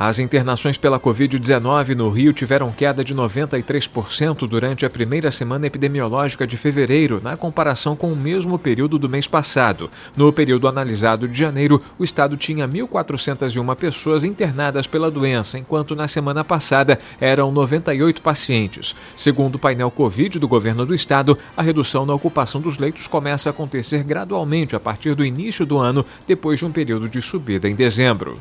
As 0.00 0.20
internações 0.20 0.78
pela 0.78 1.00
Covid-19 1.00 1.96
no 1.96 2.08
Rio 2.08 2.32
tiveram 2.32 2.70
queda 2.70 3.02
de 3.02 3.12
93% 3.12 4.46
durante 4.46 4.86
a 4.86 4.90
primeira 4.90 5.28
semana 5.32 5.66
epidemiológica 5.66 6.46
de 6.46 6.56
fevereiro, 6.56 7.20
na 7.20 7.36
comparação 7.36 7.96
com 7.96 8.12
o 8.12 8.16
mesmo 8.16 8.56
período 8.60 8.96
do 8.96 9.08
mês 9.08 9.26
passado. 9.26 9.90
No 10.16 10.32
período 10.32 10.68
analisado 10.68 11.26
de 11.26 11.36
janeiro, 11.36 11.82
o 11.98 12.04
estado 12.04 12.36
tinha 12.36 12.68
1.401 12.68 13.74
pessoas 13.74 14.22
internadas 14.22 14.86
pela 14.86 15.10
doença, 15.10 15.58
enquanto 15.58 15.96
na 15.96 16.06
semana 16.06 16.44
passada 16.44 16.96
eram 17.20 17.50
98 17.50 18.22
pacientes. 18.22 18.94
Segundo 19.16 19.56
o 19.56 19.58
painel 19.58 19.90
Covid 19.90 20.38
do 20.38 20.46
governo 20.46 20.86
do 20.86 20.94
estado, 20.94 21.36
a 21.56 21.62
redução 21.62 22.06
na 22.06 22.14
ocupação 22.14 22.60
dos 22.60 22.78
leitos 22.78 23.08
começa 23.08 23.48
a 23.48 23.50
acontecer 23.50 24.04
gradualmente 24.04 24.76
a 24.76 24.80
partir 24.80 25.16
do 25.16 25.24
início 25.24 25.66
do 25.66 25.76
ano, 25.76 26.06
depois 26.24 26.60
de 26.60 26.66
um 26.66 26.70
período 26.70 27.08
de 27.08 27.20
subida 27.20 27.68
em 27.68 27.74
dezembro. 27.74 28.38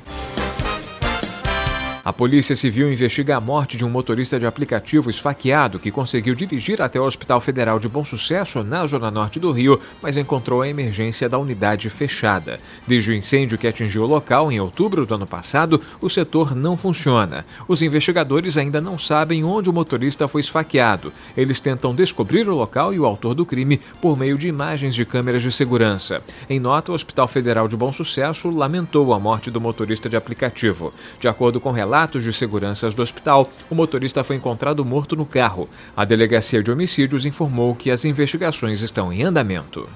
A 2.08 2.14
Polícia 2.14 2.56
Civil 2.56 2.90
investiga 2.90 3.36
a 3.36 3.42
morte 3.42 3.76
de 3.76 3.84
um 3.84 3.90
motorista 3.90 4.40
de 4.40 4.46
aplicativo 4.46 5.10
esfaqueado 5.10 5.78
que 5.78 5.92
conseguiu 5.92 6.34
dirigir 6.36 6.82
até 6.82 6.98
o 6.98 7.04
Hospital 7.04 7.42
Federal 7.42 7.82
de 7.82 7.90
Bom 7.90 8.06
Sucesso, 8.06 8.64
na 8.64 8.88
zona 8.88 9.12
norte 9.12 9.42
do 9.42 9.52
Rio, 9.52 9.78
mas 10.02 10.16
encontrou 10.16 10.62
a 10.62 10.70
emergência 10.70 11.28
da 11.28 11.38
unidade 11.38 11.90
fechada. 11.90 12.62
Desde 12.88 13.12
o 13.12 13.14
incêndio 13.14 13.58
que 13.58 13.68
atingiu 13.68 14.04
o 14.04 14.08
local 14.08 14.50
em 14.50 14.58
outubro 14.58 15.06
do 15.06 15.16
ano 15.16 15.28
passado, 15.28 15.82
o 16.00 16.10
setor 16.10 16.56
não 16.56 16.78
funciona. 16.78 17.46
Os 17.68 17.82
investigadores 17.82 18.56
ainda 18.56 18.80
não 18.80 18.98
sabem 18.98 19.44
onde 19.44 19.70
o 19.70 19.74
motorista 19.74 20.30
foi 20.30 20.40
esfaqueado. 20.40 21.12
Eles 21.36 21.60
tentam 21.60 21.94
descobrir 21.94 22.48
o 22.48 22.56
local 22.56 22.94
e 22.94 23.00
o 23.02 23.06
autor 23.06 23.36
do 23.36 23.46
crime 23.46 23.82
por 24.02 24.18
meio 24.18 24.38
de 24.38 24.48
imagens 24.48 24.96
de 24.96 25.04
câmeras 25.04 25.42
de 25.42 25.52
segurança. 25.52 26.22
Em 26.50 26.58
nota, 26.58 26.90
o 26.90 26.96
Hospital 26.96 27.28
Federal 27.28 27.68
de 27.68 27.76
Bom 27.76 27.92
Sucesso 27.92 28.50
lamentou 28.50 29.14
a 29.14 29.20
morte 29.20 29.52
do 29.52 29.60
motorista 29.60 30.08
de 30.08 30.16
aplicativo. 30.16 30.94
De 31.20 31.28
acordo 31.28 31.60
com 31.60 31.70
relatos, 31.70 31.97
relatos 31.98 32.24
de 32.24 32.32
seguranças 32.32 32.94
do 32.94 33.02
hospital, 33.02 33.50
o 33.72 33.74
motorista 33.74 34.24
foi 34.24 34.36
encontrado 34.36 34.86
morto 34.86 35.16
no 35.16 35.26
carro. 35.26 35.68
A 35.96 36.06
Delegacia 36.06 36.62
de 36.62 36.70
Homicídios 36.70 37.26
informou 37.26 37.74
que 37.74 37.90
as 37.90 38.06
investigações 38.06 38.84
estão 38.84 39.12
em 39.12 39.24
andamento. 39.24 39.90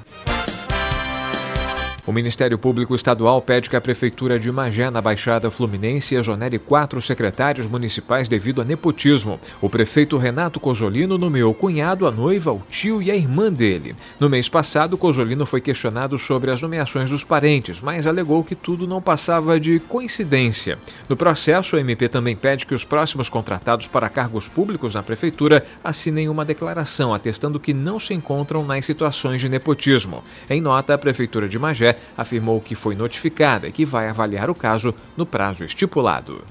O 2.06 2.12
Ministério 2.12 2.58
Público 2.58 2.96
Estadual 2.96 3.40
pede 3.44 3.70
que 3.70 3.76
a 3.76 3.82
Prefeitura 3.82 4.40
de 4.40 4.52
Magé, 4.52 4.90
na 4.90 5.00
Baixada 5.00 5.52
Fluminense, 5.52 6.16
exonere 6.16 6.58
quatro 6.58 7.00
secretários 7.00 7.68
municipais 7.68 8.28
devido 8.28 8.60
a 8.60 8.66
nepotismo. 8.66 9.40
O 9.62 9.70
prefeito 9.70 10.18
Renato 10.18 10.60
Cosolino 10.60 11.16
nomeou 11.16 11.52
o 11.52 11.56
cunhado, 11.56 12.08
a 12.08 12.12
noiva, 12.12 12.52
o 12.52 12.64
tio 12.72 13.04
e 13.04 13.12
a 13.12 13.16
irmã 13.16 13.54
dele. 13.54 13.96
No 14.20 14.32
mês 14.32 14.50
passado, 14.50 14.98
Cosolino 14.98 15.46
foi 15.46 15.62
questionado 15.62 16.18
sobre 16.18 16.50
as 16.50 16.60
nomeações 16.60 17.12
dos 17.12 17.24
parentes, 17.24 17.82
mas 17.82 18.08
alegou 18.08 18.44
que 18.44 18.56
tudo 18.56 18.88
não 18.88 19.00
passava 19.00 19.60
de 19.60 19.80
coincidência. 19.80 20.80
No 21.08 21.16
processo, 21.16 21.76
o 21.76 21.80
MP 21.80 22.10
também 22.10 22.36
pede 22.36 22.66
que 22.66 22.74
os 22.74 22.84
próximos 22.84 23.30
contratados 23.30 23.88
para 23.88 24.10
cargos 24.10 24.48
públicos 24.48 24.96
na 24.96 25.04
Prefeitura 25.04 25.64
assinem 25.84 26.30
uma 26.30 26.44
declaração 26.46 27.14
atestando 27.14 27.60
que 27.60 27.76
não 27.76 28.00
se 28.00 28.16
encontram 28.16 28.66
nas 28.66 28.88
situações 28.88 29.40
de 29.40 29.48
nepotismo. 29.48 30.24
Em 30.50 30.60
nota, 30.60 30.96
a 30.96 30.98
Prefeitura 30.98 31.48
de 31.48 31.60
Magé 31.60 31.91
afirmou 32.18 32.62
que 32.62 32.76
foi 32.76 32.96
notificada 32.96 33.68
e 33.68 33.72
que 33.72 33.86
vai 33.86 34.08
avaliar 34.10 34.50
o 34.50 34.56
caso 34.56 34.94
no 35.16 35.26
prazo 35.26 35.64
estipulado. 35.64 36.44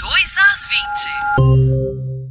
2 0.00 0.36
às 0.38 0.66
20. 0.66 2.23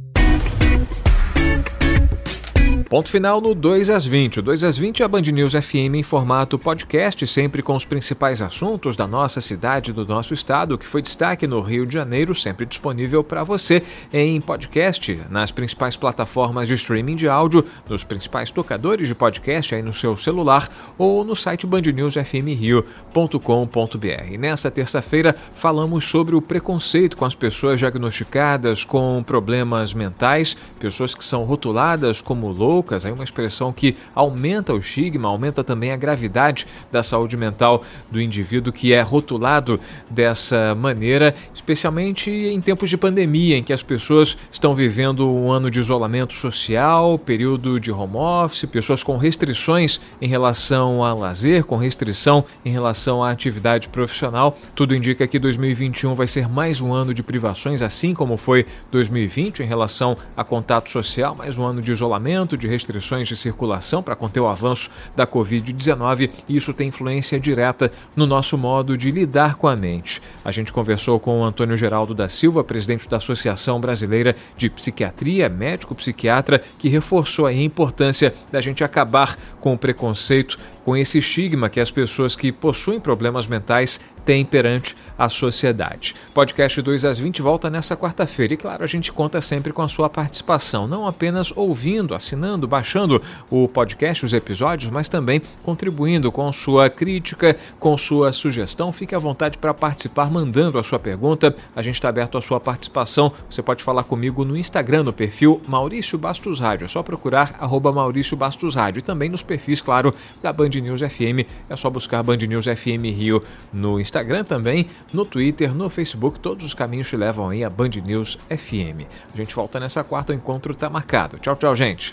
Ponto 2.88 3.08
final 3.08 3.40
no 3.40 3.54
2 3.54 3.88
às 3.88 4.04
20. 4.04 4.40
O 4.40 4.42
2 4.42 4.62
às 4.62 4.76
20 4.76 5.00
é 5.00 5.04
a 5.04 5.08
Band 5.08 5.22
News 5.22 5.54
FM 5.54 5.94
em 5.94 6.02
formato 6.02 6.58
podcast, 6.58 7.26
sempre 7.26 7.62
com 7.62 7.74
os 7.74 7.86
principais 7.86 8.42
assuntos 8.42 8.94
da 8.94 9.06
nossa 9.06 9.40
cidade, 9.40 9.90
do 9.92 10.04
nosso 10.04 10.34
estado, 10.34 10.76
que 10.76 10.86
foi 10.86 11.00
destaque 11.00 11.46
no 11.46 11.60
Rio 11.60 11.86
de 11.86 11.94
Janeiro, 11.94 12.34
sempre 12.34 12.66
disponível 12.66 13.24
para 13.24 13.42
você 13.42 13.82
em 14.12 14.38
podcast, 14.40 15.18
nas 15.30 15.50
principais 15.50 15.96
plataformas 15.96 16.68
de 16.68 16.74
streaming 16.74 17.16
de 17.16 17.26
áudio, 17.26 17.64
nos 17.88 18.04
principais 18.04 18.50
tocadores 18.50 19.08
de 19.08 19.14
podcast 19.14 19.74
aí 19.74 19.80
no 19.82 19.94
seu 19.94 20.14
celular 20.16 20.68
ou 20.98 21.24
no 21.24 21.34
site 21.34 21.66
bandnewsfmrio.com.br. 21.66 24.38
Nessa 24.38 24.70
terça-feira 24.70 25.34
falamos 25.54 26.04
sobre 26.04 26.36
o 26.36 26.42
preconceito 26.42 27.16
com 27.16 27.24
as 27.24 27.34
pessoas 27.34 27.80
diagnosticadas 27.80 28.84
com 28.84 29.24
problemas 29.26 29.94
mentais, 29.94 30.54
pessoas 30.78 31.14
que 31.14 31.24
são 31.24 31.44
rotuladas 31.44 32.20
como 32.20 32.48
loucas 32.48 32.73
poucas, 32.74 33.06
aí 33.06 33.12
uma 33.12 33.22
expressão 33.22 33.72
que 33.72 33.94
aumenta 34.12 34.74
o 34.74 34.78
estigma, 34.78 35.28
aumenta 35.28 35.62
também 35.62 35.92
a 35.92 35.96
gravidade 35.96 36.66
da 36.90 37.04
saúde 37.04 37.36
mental 37.36 37.84
do 38.10 38.20
indivíduo 38.20 38.72
que 38.72 38.92
é 38.92 39.00
rotulado 39.00 39.78
dessa 40.10 40.74
maneira, 40.74 41.32
especialmente 41.54 42.32
em 42.32 42.60
tempos 42.60 42.90
de 42.90 42.96
pandemia, 42.96 43.56
em 43.56 43.62
que 43.62 43.72
as 43.72 43.84
pessoas 43.84 44.36
estão 44.50 44.74
vivendo 44.74 45.30
um 45.30 45.52
ano 45.52 45.70
de 45.70 45.78
isolamento 45.78 46.34
social, 46.34 47.16
período 47.16 47.78
de 47.78 47.92
home 47.92 48.16
office, 48.16 48.64
pessoas 48.64 49.04
com 49.04 49.16
restrições 49.16 50.00
em 50.20 50.26
relação 50.26 51.04
a 51.04 51.14
lazer, 51.14 51.62
com 51.62 51.76
restrição 51.76 52.44
em 52.64 52.72
relação 52.72 53.22
à 53.22 53.30
atividade 53.30 53.86
profissional. 53.86 54.58
Tudo 54.74 54.96
indica 54.96 55.28
que 55.28 55.38
2021 55.38 56.12
vai 56.16 56.26
ser 56.26 56.48
mais 56.48 56.80
um 56.80 56.92
ano 56.92 57.14
de 57.14 57.22
privações, 57.22 57.82
assim 57.82 58.12
como 58.12 58.36
foi 58.36 58.66
2020 58.90 59.62
em 59.62 59.66
relação 59.66 60.16
a 60.36 60.42
contato 60.42 60.90
social, 60.90 61.36
mais 61.36 61.56
um 61.56 61.64
ano 61.64 61.80
de 61.80 61.92
isolamento, 61.92 62.58
de 62.63 62.63
restrições 62.68 63.28
de 63.28 63.36
circulação 63.36 64.02
para 64.02 64.16
conter 64.16 64.40
o 64.40 64.48
avanço 64.48 64.90
da 65.14 65.26
Covid-19 65.26 66.30
e 66.48 66.56
isso 66.56 66.72
tem 66.72 66.88
influência 66.88 67.38
direta 67.38 67.90
no 68.14 68.26
nosso 68.26 68.56
modo 68.56 68.96
de 68.96 69.10
lidar 69.10 69.56
com 69.56 69.68
a 69.68 69.76
mente. 69.76 70.20
A 70.44 70.50
gente 70.50 70.72
conversou 70.72 71.18
com 71.18 71.40
o 71.40 71.44
Antônio 71.44 71.76
Geraldo 71.76 72.14
da 72.14 72.28
Silva, 72.28 72.64
presidente 72.64 73.08
da 73.08 73.18
Associação 73.18 73.80
Brasileira 73.80 74.36
de 74.56 74.68
Psiquiatria, 74.70 75.48
médico 75.48 75.94
psiquiatra, 75.94 76.62
que 76.78 76.88
reforçou 76.88 77.46
a 77.46 77.52
importância 77.52 78.34
da 78.50 78.60
gente 78.60 78.84
acabar 78.84 79.36
com 79.60 79.72
o 79.74 79.78
preconceito 79.78 80.58
com 80.84 80.96
esse 80.96 81.18
estigma 81.18 81.70
que 81.70 81.80
as 81.80 81.90
pessoas 81.90 82.36
que 82.36 82.52
possuem 82.52 83.00
problemas 83.00 83.46
mentais 83.46 83.98
têm 84.24 84.44
perante 84.44 84.94
a 85.18 85.28
sociedade. 85.28 86.14
Podcast 86.32 86.80
2 86.80 87.04
às 87.04 87.18
20 87.18 87.42
volta 87.42 87.70
nessa 87.70 87.96
quarta-feira 87.96 88.54
e, 88.54 88.56
claro, 88.56 88.84
a 88.84 88.86
gente 88.86 89.10
conta 89.12 89.40
sempre 89.40 89.72
com 89.72 89.82
a 89.82 89.88
sua 89.88 90.08
participação, 90.08 90.86
não 90.86 91.06
apenas 91.06 91.52
ouvindo, 91.56 92.14
assinando 92.14 92.53
baixando 92.66 93.20
o 93.50 93.66
podcast, 93.66 94.24
os 94.24 94.32
episódios, 94.32 94.90
mas 94.90 95.08
também 95.08 95.42
contribuindo 95.62 96.30
com 96.30 96.50
sua 96.52 96.88
crítica, 96.88 97.56
com 97.78 97.96
sua 97.98 98.32
sugestão. 98.32 98.92
Fique 98.92 99.14
à 99.14 99.18
vontade 99.18 99.58
para 99.58 99.74
participar, 99.74 100.30
mandando 100.30 100.78
a 100.78 100.82
sua 100.82 100.98
pergunta. 100.98 101.54
A 101.74 101.82
gente 101.82 101.94
está 101.96 102.08
aberto 102.08 102.38
à 102.38 102.42
sua 102.42 102.60
participação. 102.60 103.32
Você 103.50 103.62
pode 103.62 103.82
falar 103.82 104.04
comigo 104.04 104.44
no 104.44 104.56
Instagram, 104.56 105.02
no 105.02 105.12
perfil 105.12 105.60
Maurício 105.66 106.18
Bastos 106.18 106.60
Rádio. 106.60 106.84
É 106.84 106.88
só 106.88 107.02
procurar 107.02 107.56
arroba 107.58 107.92
Maurício 107.92 108.36
Bastos 108.36 108.74
Rádio. 108.74 109.00
E 109.00 109.02
também 109.02 109.28
nos 109.28 109.42
perfis, 109.42 109.80
claro, 109.80 110.14
da 110.42 110.52
Band 110.52 110.70
News 110.70 111.00
FM. 111.00 111.46
É 111.68 111.76
só 111.76 111.90
buscar 111.90 112.22
Band 112.22 112.36
News 112.36 112.66
FM 112.66 113.04
Rio 113.14 113.42
no 113.72 114.00
Instagram 114.00 114.44
também, 114.44 114.86
no 115.12 115.24
Twitter, 115.24 115.74
no 115.74 115.90
Facebook. 115.90 116.38
Todos 116.38 116.64
os 116.64 116.74
caminhos 116.74 117.08
te 117.08 117.16
levam 117.16 117.48
aí 117.48 117.64
a 117.64 117.70
Band 117.70 117.90
News 118.04 118.38
FM. 118.48 119.06
A 119.32 119.36
gente 119.36 119.54
volta 119.54 119.80
nessa 119.80 120.04
quarta, 120.04 120.32
o 120.32 120.36
encontro 120.36 120.72
está 120.72 120.88
marcado. 120.90 121.38
Tchau, 121.38 121.56
tchau, 121.56 121.74
gente. 121.74 122.12